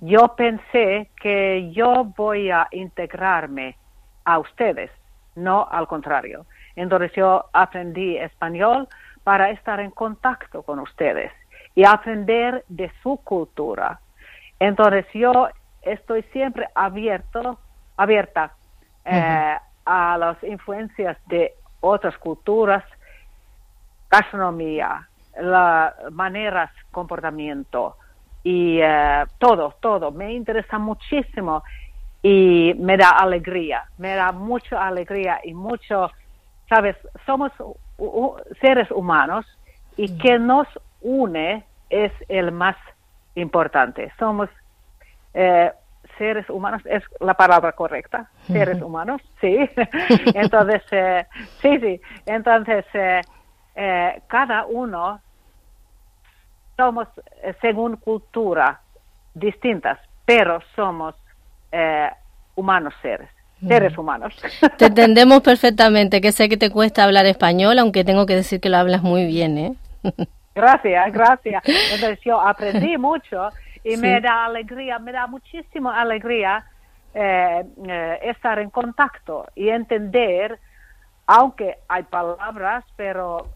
yo 0.02 0.36
pensé 0.36 1.10
que 1.22 1.72
yo 1.72 2.12
voy 2.18 2.52
a 2.52 2.68
integrarme 2.72 3.78
a 4.26 4.40
ustedes, 4.40 4.92
no 5.36 5.66
al 5.70 5.88
contrario. 5.88 6.46
Entonces 6.76 7.14
yo 7.14 7.46
aprendí 7.54 8.18
español 8.18 8.88
para 9.24 9.52
estar 9.52 9.80
en 9.80 9.92
contacto 9.92 10.64
con 10.64 10.80
ustedes 10.80 11.32
y 11.76 11.86
aprender 11.86 12.64
de 12.68 12.92
su 13.02 13.18
cultura. 13.18 14.00
Entonces 14.60 15.06
yo 15.14 15.50
estoy 15.82 16.24
siempre 16.34 16.68
abierto, 16.76 17.60
abierta 17.98 18.54
eh, 19.06 19.58
a 19.86 20.18
las 20.18 20.44
influencias 20.44 21.18
de 21.28 21.54
otras 21.80 22.18
culturas, 22.18 22.84
gastronomía, 24.10 25.08
las 25.40 25.94
maneras, 26.12 26.70
comportamiento 26.92 27.96
y 28.44 28.80
eh, 28.82 29.24
todo, 29.40 29.76
todo. 29.80 30.12
Me 30.12 30.34
interesa 30.34 30.78
muchísimo 30.78 31.64
y 32.22 32.74
me 32.78 32.98
da 32.98 33.10
alegría, 33.10 33.86
me 33.98 34.16
da 34.16 34.32
mucha 34.32 34.86
alegría 34.86 35.40
y 35.44 35.54
mucho, 35.54 36.12
sabes, 36.70 36.96
somos 37.26 37.52
seres 38.60 38.92
humanos 38.92 39.46
y 39.98 40.18
que 40.18 40.38
nos 40.38 40.68
une 41.02 41.64
es 41.90 42.12
el 42.30 42.52
más 42.52 42.76
importante. 43.36 44.12
Somos 44.18 44.50
eh, 45.34 45.72
seres 46.18 46.50
humanos, 46.50 46.82
es 46.86 47.04
la 47.20 47.34
palabra 47.34 47.72
correcta, 47.74 48.30
seres 48.48 48.82
humanos, 48.82 49.22
sí. 49.40 49.58
Entonces, 50.34 50.84
eh, 50.92 51.26
sí, 51.62 51.80
sí. 51.80 52.02
Entonces, 52.26 52.86
eh, 52.94 53.22
eh, 53.76 54.22
cada 54.28 54.66
uno 54.66 55.20
somos 56.78 57.08
según 57.62 57.98
cultura 57.98 58.82
distintas, 59.34 60.00
pero 60.26 60.60
somos 60.76 61.16
humanos 62.56 62.94
seres 63.02 63.30
seres 63.68 63.98
humanos. 63.98 64.34
Te 64.78 64.86
entendemos 64.88 65.42
perfectamente, 65.42 66.20
que 66.20 66.32
sé 66.32 66.50
que 66.50 66.58
te 66.58 66.70
cuesta 66.70 67.04
hablar 67.04 67.26
español, 67.28 67.78
aunque 67.80 68.04
tengo 68.04 68.26
que 68.26 68.36
decir 68.36 68.60
que 68.60 68.70
lo 68.70 68.78
hablas 68.78 69.04
muy 69.04 69.26
bien, 69.26 69.58
¿eh? 69.58 69.74
Gracias, 70.56 71.12
gracias. 71.14 71.64
Entonces 71.66 72.20
yo 72.24 72.40
aprendí 72.40 72.98
mucho 73.10 73.50
y 73.84 73.98
me 73.98 74.22
da 74.22 74.46
alegría, 74.46 75.00
me 75.00 75.12
da 75.12 75.28
muchísima 75.28 76.00
alegría 76.00 76.66
eh, 77.14 77.66
eh, 77.88 78.20
estar 78.24 78.58
en 78.60 78.70
contacto 78.70 79.46
y 79.54 79.68
entender, 79.68 80.58
aunque 81.28 81.80
hay 81.90 82.04
palabras, 82.04 82.86
pero 82.96 83.48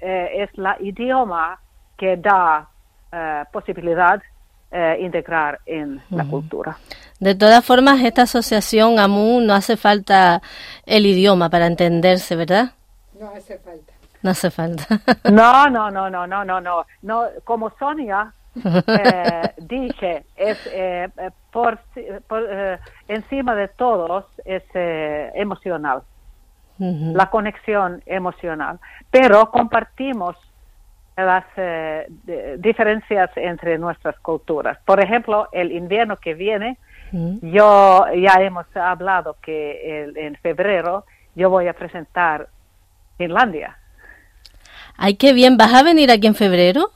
eh, 0.00 0.42
es 0.42 0.56
la 0.56 0.76
idioma 0.80 1.60
que 1.96 2.16
da 2.16 2.68
posibilidad 3.52 4.22
integrar 4.98 5.60
en 5.66 6.00
la 6.08 6.24
cultura. 6.24 6.78
De 7.20 7.34
todas 7.34 7.62
formas, 7.62 8.00
esta 8.00 8.22
asociación 8.22 8.98
AMU 8.98 9.42
no 9.42 9.52
hace 9.52 9.76
falta 9.76 10.40
el 10.86 11.04
idioma 11.04 11.50
para 11.50 11.66
entenderse, 11.66 12.36
¿verdad? 12.36 12.72
No 13.20 13.28
hace 13.36 13.58
falta. 13.58 13.91
No 14.22 14.30
hace 14.30 14.50
falta. 14.50 14.84
no, 15.30 15.68
no, 15.68 15.90
no, 15.90 16.08
no, 16.08 16.26
no, 16.26 16.44
no, 16.44 16.60
no. 16.60 16.86
no 17.02 17.26
como 17.44 17.70
Sonia, 17.78 18.32
eh, 18.54 19.50
dije, 19.56 20.24
es 20.36 20.58
eh, 20.70 21.08
por, 21.50 21.78
eh, 21.96 22.78
encima 23.08 23.54
de 23.54 23.68
todos 23.68 24.26
es 24.44 24.62
eh, 24.74 25.30
emocional, 25.34 26.02
la 26.78 27.30
conexión 27.30 28.02
emocional, 28.06 28.80
pero 29.08 29.50
compartimos 29.52 30.36
las 31.16 31.44
diferencias 32.58 33.30
entre 33.36 33.78
nuestras 33.78 34.18
culturas. 34.18 34.78
Por 34.84 35.00
ejemplo, 35.00 35.48
el 35.52 35.70
invierno 35.70 36.16
que 36.16 36.34
viene, 36.34 36.78
yo 37.12 38.06
ya 38.16 38.42
hemos 38.42 38.66
hablado 38.74 39.36
que 39.40 40.10
en 40.16 40.34
febrero 40.36 41.04
yo 41.36 41.50
voy 41.50 41.68
a 41.68 41.74
presentar 41.74 42.48
Finlandia. 43.16 43.78
Ay, 44.96 45.16
qué 45.16 45.32
bien. 45.32 45.56
¿Vas 45.56 45.72
a 45.74 45.82
venir 45.82 46.10
aquí 46.10 46.26
en 46.26 46.34
febrero? 46.34 46.90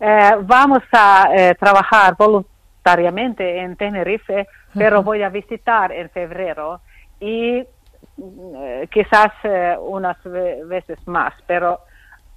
Eh, 0.00 0.32
vamos 0.42 0.82
a 0.92 1.28
eh, 1.34 1.54
trabajar 1.56 2.16
voluntariamente 2.16 3.60
en 3.60 3.76
Tenerife, 3.76 4.48
pero 4.72 5.02
voy 5.02 5.22
a 5.22 5.28
visitar 5.28 5.92
en 5.92 6.08
febrero 6.08 6.80
y 7.20 7.56
eh, 7.58 8.88
quizás 8.90 9.32
unas 9.80 10.16
veces 10.24 11.06
más, 11.06 11.34
pero 11.46 11.80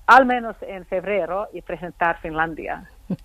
al 0.08 0.26
menos 0.26 0.58
en 0.62 0.86
febrero 0.86 1.48
y 1.54 1.62
presentar 1.62 2.20
Finlandia. 2.20 2.84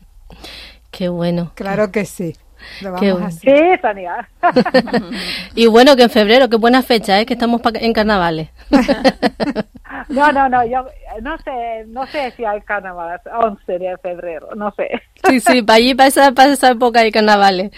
Qué 0.93 1.09
bueno. 1.09 1.51
Claro 1.55 1.91
que 1.91 2.05
sí. 2.05 2.37
Sí, 3.41 3.55
Tania. 3.81 4.29
y 5.55 5.67
bueno, 5.67 5.97
que 5.97 6.05
en 6.05 6.11
febrero, 6.11 6.49
qué 6.49 6.57
buena 6.57 6.83
fecha, 6.83 7.21
¿eh? 7.21 7.27
que 7.27 7.35
estamos 7.35 7.61
en 7.75 7.93
carnavales. 7.93 8.51
no, 10.09 10.33
no, 10.33 10.49
no, 10.49 10.65
yo 10.67 10.87
no 11.23 11.39
sé, 11.39 11.85
no 11.89 12.07
sé 12.07 12.33
si 12.33 12.45
hay 12.45 12.61
carnavales, 12.63 13.21
11 13.33 13.79
de 13.79 13.97
febrero, 13.99 14.49
no 14.57 14.73
sé. 14.73 14.89
sí, 15.29 15.41
sí, 15.41 15.63
para 15.63 15.77
allí, 15.77 15.95
para 15.95 16.09
esa, 16.09 16.33
para 16.33 16.53
esa 16.53 16.71
época 16.71 17.01
hay 17.01 17.11
carnavales. 17.13 17.71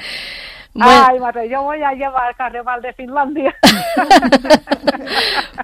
Ay, 0.79 1.19
madre, 1.19 1.49
yo 1.49 1.63
voy 1.63 1.83
a 1.83 1.93
llevar 1.93 2.31
el 2.31 2.37
carnaval 2.37 2.81
de 2.81 2.93
Finlandia. 2.93 3.55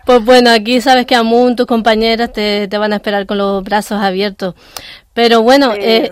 pues 0.04 0.24
bueno, 0.24 0.50
aquí 0.50 0.80
sabes 0.80 1.06
que 1.06 1.14
Amun, 1.14 1.54
tus 1.54 1.66
compañeras 1.66 2.32
te, 2.32 2.66
te 2.66 2.78
van 2.78 2.92
a 2.92 2.96
esperar 2.96 3.24
con 3.26 3.38
los 3.38 3.62
brazos 3.62 4.02
abiertos. 4.02 4.54
Pero 5.16 5.40
bueno, 5.40 5.72
sí, 5.72 5.80
eh, 5.80 6.10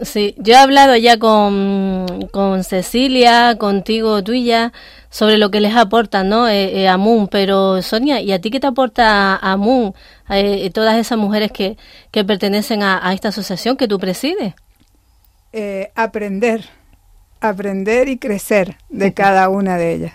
sí, 0.00 0.34
yo 0.38 0.54
he 0.54 0.56
hablado 0.56 0.96
ya 0.96 1.18
con, 1.18 2.28
con 2.32 2.64
Cecilia, 2.64 3.56
contigo, 3.58 4.24
tú 4.24 4.32
y 4.32 4.46
ya, 4.46 4.72
sobre 5.10 5.36
lo 5.36 5.50
que 5.50 5.60
les 5.60 5.76
aporta, 5.76 6.24
¿no? 6.24 6.48
Eh, 6.48 6.80
eh, 6.80 6.88
Amun, 6.88 7.28
pero 7.28 7.82
Sonia, 7.82 8.22
¿y 8.22 8.32
a 8.32 8.40
ti 8.40 8.50
qué 8.50 8.58
te 8.58 8.66
aporta 8.66 9.36
Amun? 9.36 9.92
Eh, 10.30 10.70
todas 10.72 10.96
esas 10.96 11.18
mujeres 11.18 11.52
que, 11.52 11.76
que 12.10 12.24
pertenecen 12.24 12.82
a, 12.82 13.06
a, 13.06 13.12
esta 13.12 13.28
asociación 13.28 13.76
que 13.76 13.86
tú 13.86 13.98
presides. 13.98 14.54
Eh, 15.52 15.92
aprender, 15.94 16.64
aprender 17.42 18.08
y 18.08 18.16
crecer 18.16 18.78
de 18.88 19.12
cada 19.22 19.50
una 19.50 19.76
de 19.76 19.92
ellas. 19.92 20.12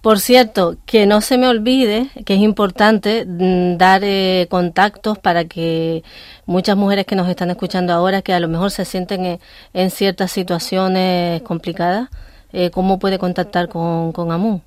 Por 0.00 0.18
cierto, 0.18 0.76
que 0.86 1.06
no 1.06 1.20
se 1.20 1.36
me 1.36 1.46
olvide 1.46 2.08
que 2.24 2.34
es 2.34 2.40
importante 2.40 3.26
mm, 3.26 3.76
dar 3.76 4.02
eh, 4.02 4.46
contactos 4.50 5.18
para 5.18 5.44
que 5.44 6.02
muchas 6.46 6.76
mujeres 6.76 7.04
que 7.04 7.16
nos 7.16 7.28
están 7.28 7.50
escuchando 7.50 7.92
ahora, 7.92 8.22
que 8.22 8.32
a 8.32 8.40
lo 8.40 8.48
mejor 8.48 8.70
se 8.70 8.86
sienten 8.86 9.26
en, 9.26 9.40
en 9.74 9.90
ciertas 9.90 10.32
situaciones 10.32 11.42
complicadas, 11.42 12.08
eh, 12.52 12.70
¿cómo 12.70 12.98
puede 12.98 13.18
contactar 13.18 13.68
con, 13.68 14.12
con 14.12 14.32
AMUN? 14.32 14.62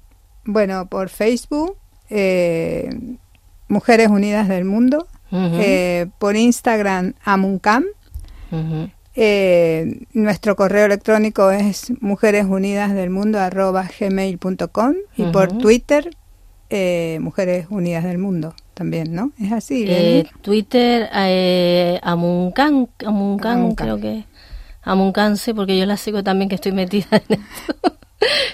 Bueno, 0.45 0.85
por 0.85 1.09
Facebook, 1.09 1.77
eh, 2.11 2.89
Mujeres 3.67 4.09
Unidas 4.09 4.47
del 4.47 4.65
Mundo, 4.65 5.07
uh 5.31 5.35
-huh. 5.35 6.11
por 6.19 6.35
Instagram, 6.35 7.13
AMUNCAM. 7.23 7.85
Uh 8.51 8.55
-huh. 8.55 8.91
Eh, 9.15 10.07
nuestro 10.13 10.55
correo 10.55 10.85
electrónico 10.85 11.51
es 11.51 11.93
mujeresunidasdelmundo.gmail.com 12.01 14.95
y 15.15 15.21
uh 15.21 15.25
-huh. 15.25 15.31
por 15.31 15.55
Twitter 15.59 16.09
eh, 16.75 17.19
Mujeres 17.21 17.67
Unidas 17.69 18.03
del 18.03 18.17
Mundo 18.17 18.55
también, 18.73 19.13
¿no? 19.13 19.31
Es 19.39 19.51
así. 19.51 19.85
Eh, 19.87 20.25
Twitter 20.41 21.07
eh, 21.13 21.99
Amuncan, 22.01 22.89
Amuncan, 23.05 23.59
Amuncan, 23.59 23.75
creo 23.75 23.99
que 23.99 24.25
Amuncan, 24.81 25.37
sí, 25.37 25.53
porque 25.53 25.77
yo 25.77 25.85
la 25.85 25.97
sigo 25.97 26.23
también 26.23 26.49
que 26.49 26.55
estoy 26.55 26.71
metida 26.71 27.05
en 27.11 27.39
esto. 27.39 27.95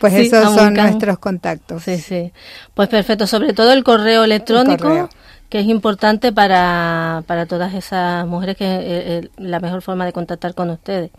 Pues 0.01 0.13
sí, 0.17 0.23
esos 0.23 0.45
Amuncan. 0.45 0.65
son 0.65 0.73
nuestros 0.73 1.19
contactos. 1.19 1.83
Sí, 1.83 1.97
sí. 1.97 2.33
Pues 2.73 2.89
perfecto, 2.89 3.25
sobre 3.25 3.53
todo 3.53 3.71
el 3.71 3.85
correo 3.85 4.25
electrónico. 4.25 4.73
El 4.73 4.79
correo 4.79 5.09
que 5.49 5.59
es 5.59 5.67
importante 5.67 6.31
para, 6.31 7.23
para 7.27 7.45
todas 7.45 7.73
esas 7.73 8.25
mujeres 8.27 8.55
que 8.57 8.65
es 8.65 9.25
eh, 9.25 9.29
la 9.37 9.59
mejor 9.59 9.81
forma 9.81 10.05
de 10.05 10.13
contactar 10.13 10.53
con 10.53 10.69
ustedes. 10.69 11.11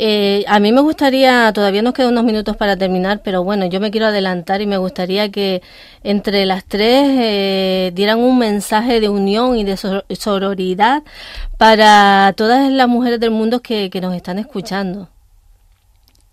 Eh, 0.00 0.44
a 0.46 0.60
mí 0.60 0.70
me 0.70 0.80
gustaría, 0.80 1.52
todavía 1.52 1.82
nos 1.82 1.92
quedan 1.92 2.12
unos 2.12 2.22
minutos 2.22 2.56
para 2.56 2.76
terminar, 2.76 3.20
pero 3.24 3.42
bueno, 3.42 3.66
yo 3.66 3.80
me 3.80 3.90
quiero 3.90 4.06
adelantar 4.06 4.60
y 4.62 4.66
me 4.66 4.76
gustaría 4.76 5.28
que 5.30 5.60
entre 6.04 6.46
las 6.46 6.64
tres 6.64 7.04
eh, 7.18 7.90
dieran 7.94 8.20
un 8.20 8.38
mensaje 8.38 9.00
de 9.00 9.08
unión 9.08 9.56
y 9.56 9.64
de 9.64 9.76
sororidad 9.76 11.02
para 11.56 12.32
todas 12.36 12.70
las 12.70 12.88
mujeres 12.88 13.18
del 13.18 13.32
mundo 13.32 13.60
que, 13.60 13.90
que 13.90 14.00
nos 14.00 14.14
están 14.14 14.38
escuchando. 14.38 15.08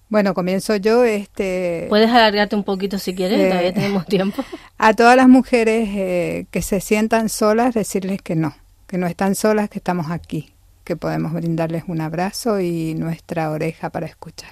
Bueno, 0.10 0.34
comienzo 0.34 0.76
yo. 0.76 1.04
Este, 1.04 1.88
Puedes 1.89 2.10
alargarte 2.10 2.56
un 2.56 2.63
poquito 2.63 3.00
si 3.00 3.15
quieres, 3.15 3.39
eh, 3.39 3.50
todavía 3.50 3.74
tenemos 3.74 4.06
tiempo. 4.06 4.44
A 4.78 4.94
todas 4.94 5.15
las 5.15 5.28
mujeres 5.28 5.89
eh, 5.94 6.46
que 6.52 6.62
se 6.62 6.80
sientan 6.82 7.30
solas, 7.30 7.74
decirles 7.74 8.22
que 8.22 8.36
no, 8.36 8.56
que 8.88 8.98
no 8.98 9.08
están 9.08 9.36
solas, 9.36 9.70
que 9.70 9.80
estamos 9.80 10.12
aquí, 10.12 10.54
que 10.84 10.96
podemos 10.96 11.34
brindarles 11.34 11.84
un 11.88 12.02
abrazo 12.02 12.60
y 12.60 12.94
nuestra 12.94 13.50
oreja 13.50 13.89
para 13.89 14.06
escuchar. 14.06 14.52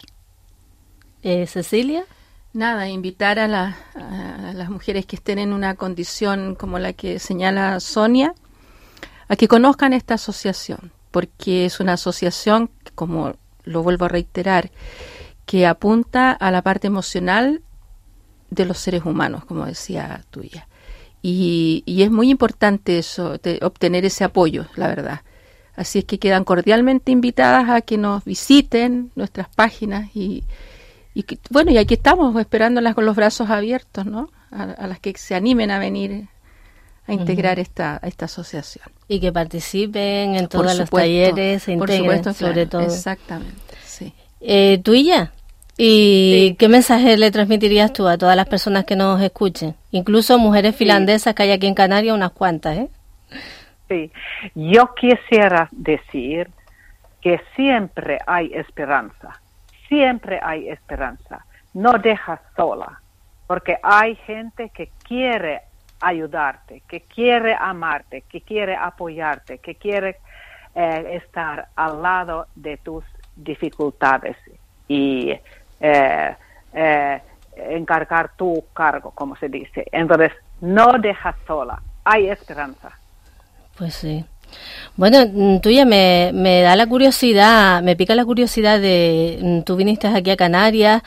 Eh, 1.21 1.45
Cecilia. 1.47 2.03
Nada, 2.53 2.87
invitar 2.87 3.39
a, 3.39 3.47
la, 3.47 3.77
a 3.95 4.53
las 4.53 4.69
mujeres 4.69 5.07
que 5.07 5.15
estén 5.15 5.39
en 5.39 5.53
una 5.53 5.73
condición 5.73 6.53
como 6.53 6.77
la 6.77 6.93
que 6.93 7.17
señala 7.17 7.79
Sonia, 7.79 8.35
a 9.27 9.35
que 9.35 9.47
conozcan 9.47 9.91
esta 9.93 10.15
asociación, 10.15 10.91
porque 11.09 11.65
es 11.65 11.79
una 11.79 11.93
asociación, 11.93 12.69
como 12.93 13.33
lo 13.63 13.81
vuelvo 13.81 14.05
a 14.05 14.09
reiterar, 14.09 14.69
que 15.45 15.65
apunta 15.67 16.31
a 16.31 16.51
la 16.51 16.61
parte 16.61 16.87
emocional 16.87 17.61
de 18.49 18.65
los 18.65 18.77
seres 18.77 19.03
humanos, 19.05 19.45
como 19.45 19.65
decía 19.65 20.23
tuya. 20.29 20.67
Y, 21.21 21.83
y 21.85 22.03
es 22.03 22.11
muy 22.11 22.29
importante 22.29 22.97
eso, 22.97 23.37
de 23.37 23.59
obtener 23.61 24.05
ese 24.05 24.23
apoyo, 24.23 24.65
la 24.75 24.87
verdad. 24.87 25.21
Así 25.75 25.99
es 25.99 26.05
que 26.05 26.19
quedan 26.19 26.43
cordialmente 26.43 27.11
invitadas 27.11 27.69
a 27.69 27.81
que 27.81 27.97
nos 27.97 28.23
visiten 28.25 29.11
nuestras 29.15 29.47
páginas 29.49 30.09
y, 30.15 30.43
y 31.13 31.23
que, 31.23 31.39
bueno, 31.49 31.71
y 31.71 31.77
aquí 31.77 31.95
estamos 31.95 32.35
esperándolas 32.39 32.93
con 32.93 33.05
los 33.05 33.15
brazos 33.15 33.49
abiertos, 33.49 34.05
¿no? 34.05 34.29
A, 34.51 34.63
a 34.63 34.87
las 34.87 34.99
que 34.99 35.13
se 35.17 35.33
animen 35.33 35.71
a 35.71 35.79
venir 35.79 36.27
a 37.07 37.13
integrar 37.13 37.57
uh 37.57 37.61
-huh. 37.61 37.63
esta, 37.63 37.99
esta 38.03 38.25
asociación. 38.25 38.85
Y 39.07 39.19
que 39.19 39.31
participen 39.31 40.35
en 40.35 40.47
todos 40.47 40.77
los 40.77 40.89
talleres, 40.89 41.63
se 41.63 41.71
integren, 41.73 41.99
supuesto, 41.99 42.33
sobre 42.33 42.67
claro, 42.67 42.69
todo. 42.69 42.81
Exactamente. 42.81 43.72
Eh, 44.45 44.79
¿Tuya? 44.83 45.31
¿Y 45.77 46.49
sí. 46.49 46.55
qué 46.59 46.67
mensaje 46.67 47.17
le 47.17 47.31
transmitirías 47.31 47.93
tú 47.93 48.07
a 48.07 48.17
todas 48.17 48.35
las 48.35 48.47
personas 48.47 48.85
que 48.85 48.95
nos 48.95 49.21
escuchen? 49.21 49.75
Incluso 49.91 50.37
mujeres 50.37 50.75
finlandesas 50.75 51.31
sí. 51.31 51.35
que 51.35 51.43
hay 51.43 51.51
aquí 51.51 51.67
en 51.67 51.73
Canarias, 51.73 52.13
unas 52.13 52.31
cuantas, 52.31 52.77
¿eh? 52.77 52.89
Sí, 53.87 54.11
yo 54.53 54.93
quisiera 54.95 55.69
decir 55.71 56.49
que 57.21 57.41
siempre 57.55 58.17
hay 58.27 58.53
esperanza, 58.53 59.39
siempre 59.87 60.39
hay 60.43 60.69
esperanza. 60.69 61.45
No 61.73 61.93
dejas 61.93 62.39
sola, 62.55 63.01
porque 63.47 63.77
hay 63.81 64.15
gente 64.27 64.69
que 64.69 64.89
quiere 65.07 65.61
ayudarte, 66.01 66.83
que 66.87 67.01
quiere 67.01 67.55
amarte, 67.57 68.23
que 68.29 68.41
quiere 68.41 68.75
apoyarte, 68.75 69.59
que 69.59 69.75
quiere 69.75 70.17
eh, 70.75 71.21
estar 71.23 71.69
al 71.75 72.01
lado 72.01 72.47
de 72.55 72.77
tus 72.77 73.03
dificultades 73.35 74.37
y 74.87 75.31
eh, 75.79 76.35
eh, 76.73 77.21
encargar 77.55 78.31
tu 78.35 78.65
cargo, 78.73 79.11
como 79.11 79.35
se 79.35 79.49
dice. 79.49 79.85
Entonces, 79.91 80.31
no 80.61 80.93
dejas 80.99 81.35
sola, 81.45 81.81
hay 82.03 82.29
esperanza. 82.29 82.91
Pues 83.77 83.93
sí. 83.95 84.25
Bueno, 84.95 85.25
mm, 85.25 85.59
tuya 85.61 85.85
me, 85.85 86.31
me 86.33 86.61
da 86.61 86.75
la 86.75 86.87
curiosidad, 86.87 87.81
me 87.81 87.95
pica 87.95 88.15
la 88.15 88.25
curiosidad 88.25 88.79
de, 88.79 89.39
mm, 89.41 89.61
tú 89.61 89.75
viniste 89.75 90.07
aquí 90.07 90.29
a 90.29 90.37
Canarias, 90.37 91.01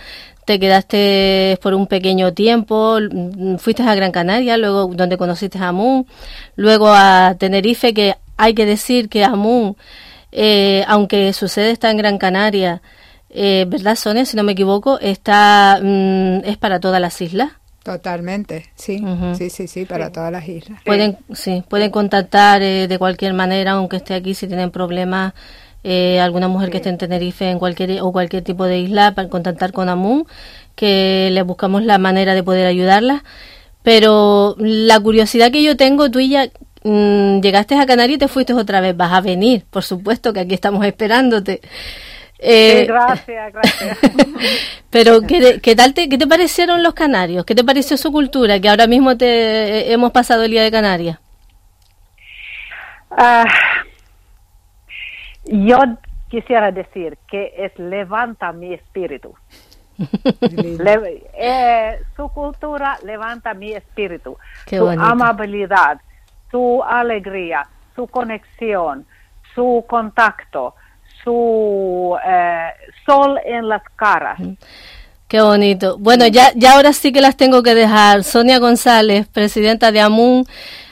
te 0.46 0.60
quedaste 0.60 1.58
por 1.60 1.74
un 1.74 1.86
pequeño 1.86 2.32
tiempo, 2.32 2.98
mm, 3.00 3.56
fuiste 3.56 3.82
a 3.82 3.94
Gran 3.94 4.12
Canaria, 4.12 4.56
luego 4.56 4.86
donde 4.94 5.16
conociste 5.18 5.58
a 5.58 5.68
Amun, 5.68 6.06
luego 6.54 6.88
a 6.88 7.34
Tenerife, 7.38 7.92
que 7.94 8.14
hay 8.36 8.54
que 8.54 8.66
decir 8.66 9.08
que 9.08 9.24
Amun, 9.24 9.76
eh, 10.32 10.84
aunque 10.88 11.32
su 11.32 11.48
sede 11.48 11.70
está 11.70 11.90
en 11.90 11.96
Gran 11.98 12.18
Canaria, 12.18 12.82
eh, 13.30 13.66
¿verdad, 13.68 13.96
Sonia? 13.96 14.24
Si 14.24 14.36
no 14.36 14.42
me 14.42 14.52
equivoco, 14.52 14.98
está 15.00 15.80
mm, 15.82 16.44
es 16.44 16.56
para 16.56 16.80
todas 16.80 17.00
las 17.00 17.20
islas. 17.20 17.52
Totalmente, 17.82 18.66
sí, 18.74 19.00
uh 19.00 19.06
-huh. 19.06 19.34
sí, 19.36 19.48
sí, 19.48 19.68
sí, 19.68 19.84
para 19.84 20.06
sí. 20.06 20.12
todas 20.12 20.32
las 20.32 20.48
islas. 20.48 20.80
Pueden, 20.84 21.18
sí, 21.32 21.62
pueden 21.68 21.90
contactar 21.90 22.60
eh, 22.62 22.88
de 22.88 22.98
cualquier 22.98 23.32
manera, 23.32 23.72
aunque 23.72 23.98
esté 23.98 24.14
aquí, 24.14 24.34
si 24.34 24.48
tienen 24.48 24.72
problemas, 24.72 25.34
eh, 25.84 26.18
alguna 26.18 26.48
mujer 26.48 26.66
sí. 26.66 26.70
que 26.72 26.76
esté 26.78 26.88
en 26.88 26.98
Tenerife 26.98 27.48
en 27.48 27.60
cualquier 27.60 28.02
o 28.02 28.10
cualquier 28.10 28.42
tipo 28.42 28.64
de 28.64 28.80
isla, 28.80 29.14
para 29.14 29.28
contactar 29.28 29.72
con 29.72 29.88
Amun, 29.88 30.26
que 30.74 31.28
les 31.30 31.44
buscamos 31.44 31.84
la 31.84 31.98
manera 31.98 32.34
de 32.34 32.42
poder 32.42 32.66
ayudarlas. 32.66 33.22
Pero 33.84 34.56
la 34.58 34.98
curiosidad 34.98 35.52
que 35.52 35.62
yo 35.62 35.76
tengo, 35.76 36.10
tú 36.10 36.18
y 36.18 36.30
ya 36.30 36.48
mmm, 36.86 37.40
llegaste 37.40 37.78
a 37.78 37.86
Canarias 37.86 38.16
y 38.16 38.18
te 38.18 38.28
fuiste 38.28 38.54
otra 38.54 38.80
vez, 38.80 38.96
vas 38.96 39.12
a 39.12 39.20
venir, 39.20 39.64
por 39.70 39.82
supuesto 39.82 40.32
que 40.32 40.40
aquí 40.40 40.54
estamos 40.54 40.84
esperándote. 40.84 41.60
Eh, 42.38 42.80
sí, 42.80 42.86
gracias, 42.86 43.52
gracias. 43.52 43.98
pero, 44.90 45.22
¿qué, 45.22 45.60
¿qué, 45.62 45.74
tal 45.74 45.94
te, 45.94 46.08
qué 46.08 46.18
te 46.18 46.26
parecieron 46.26 46.82
los 46.82 46.94
canarios? 46.94 47.44
¿Qué 47.44 47.54
te 47.54 47.64
pareció 47.64 47.96
su 47.96 48.12
cultura? 48.12 48.60
Que 48.60 48.68
ahora 48.68 48.86
mismo 48.86 49.16
te 49.16 49.26
eh, 49.26 49.92
hemos 49.92 50.12
pasado 50.12 50.42
el 50.42 50.50
día 50.50 50.62
de 50.62 50.70
Canarias. 50.70 51.18
Uh, 53.10 53.46
yo 55.44 55.78
quisiera 56.28 56.70
decir 56.72 57.16
que 57.28 57.54
es 57.56 57.78
levanta 57.78 58.52
mi 58.52 58.74
espíritu. 58.74 59.34
Le, 60.78 61.22
eh, 61.38 62.00
su 62.16 62.28
cultura 62.28 62.98
levanta 63.02 63.54
mi 63.54 63.72
espíritu. 63.72 64.36
Qué 64.66 64.76
su 64.76 64.84
bonito. 64.84 65.02
amabilidad, 65.02 66.00
su 66.50 66.82
alegría, 66.82 67.68
su 67.94 68.06
conexión, 68.06 69.06
su 69.54 69.84
contacto 69.88 70.74
su 71.26 72.16
eh, 72.24 72.68
sol 73.04 73.40
en 73.44 73.68
las 73.68 73.82
caras. 73.96 74.38
Qué 75.26 75.40
bonito. 75.40 75.98
Bueno, 75.98 76.28
ya, 76.28 76.52
ya 76.54 76.74
ahora 76.74 76.92
sí 76.92 77.12
que 77.12 77.20
las 77.20 77.36
tengo 77.36 77.64
que 77.64 77.74
dejar. 77.74 78.22
Sonia 78.22 78.60
González, 78.60 79.26
presidenta 79.26 79.90
de 79.90 80.00
AMUN, 80.00 80.44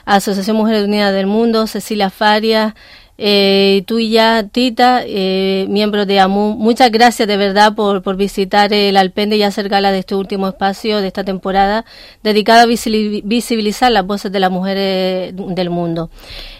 Asociación 0.03 0.57
Mujeres 0.57 0.83
Unidas 0.83 1.13
del 1.13 1.25
Mundo, 1.25 1.67
Cecilia 1.67 2.09
Faria, 2.09 2.75
Eh, 3.17 3.83
tú 3.87 3.99
y 3.99 4.09
ya, 4.09 4.43
Tita, 4.51 5.01
eh, 5.05 5.65
miembro 5.69 6.05
de 6.05 6.19
AMU, 6.19 6.55
muchas 6.55 6.91
gracias 6.91 7.27
de 7.27 7.37
verdad 7.37 7.73
por, 7.73 8.01
por 8.01 8.17
visitar 8.17 8.73
el 8.73 8.97
Alpende 8.97 9.37
y 9.37 9.43
hacer 9.43 9.69
gala 9.69 9.93
de 9.93 9.99
este 9.99 10.15
último 10.15 10.49
espacio 10.49 10.99
de 10.99 11.07
esta 11.07 11.23
temporada 11.23 11.85
dedicado 12.23 12.61
a 12.61 12.65
visibilizar 12.65 13.91
las 13.91 14.05
voces 14.05 14.31
de 14.31 14.39
las 14.39 14.51
mujeres 14.51 15.33
del 15.33 15.69
mundo. 15.69 16.09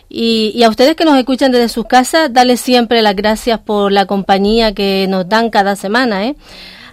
Y, 0.08 0.54
y, 0.56 0.64
a 0.64 0.70
ustedes 0.70 0.96
que 0.96 1.04
nos 1.04 1.18
escuchan 1.18 1.52
desde 1.52 1.68
sus 1.68 1.88
casas, 1.88 2.32
darles 2.32 2.62
siempre 2.62 3.02
las 3.02 3.16
gracias 3.16 3.60
por 3.60 3.92
la 3.92 4.06
compañía 4.06 4.74
que 4.74 5.08
nos 5.10 5.28
dan 5.28 5.50
cada 5.50 5.76
semana. 5.76 6.26
¿eh? 6.26 6.36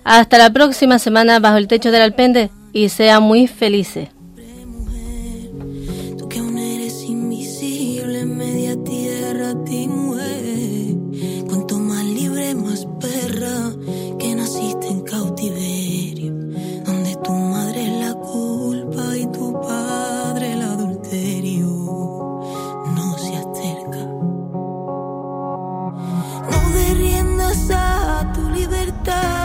Hasta 0.03 0.38
la 0.38 0.51
próxima 0.51 0.98
semana 0.98 1.38
bajo 1.38 1.59
el 1.59 1.68
techo 1.68 1.92
del 1.92 2.03
Alpende 2.03 2.51
y 2.72 2.88
sean 2.88 3.22
muy 3.22 3.46
felices. 3.46 4.09
timue. 9.65 10.99
Cuanto 11.49 11.79
más 11.79 12.05
libre, 12.05 12.55
más 12.55 12.87
perra, 13.01 13.73
que 14.19 14.35
naciste 14.35 14.88
en 14.88 15.01
cautiverio, 15.03 16.33
donde 16.85 17.17
tu 17.23 17.33
madre 17.33 17.85
es 17.87 18.07
la 18.07 18.15
culpa 18.15 19.17
y 19.17 19.27
tu 19.27 19.53
padre 19.61 20.53
el 20.53 20.62
adulterio. 20.62 21.69
No 22.97 23.19
seas 23.19 23.47
cerca 23.55 24.12
no 26.51 26.71
de 26.75 26.95
riendas 26.95 27.71
a 27.71 28.33
tu 28.35 28.49
libertad. 28.51 29.42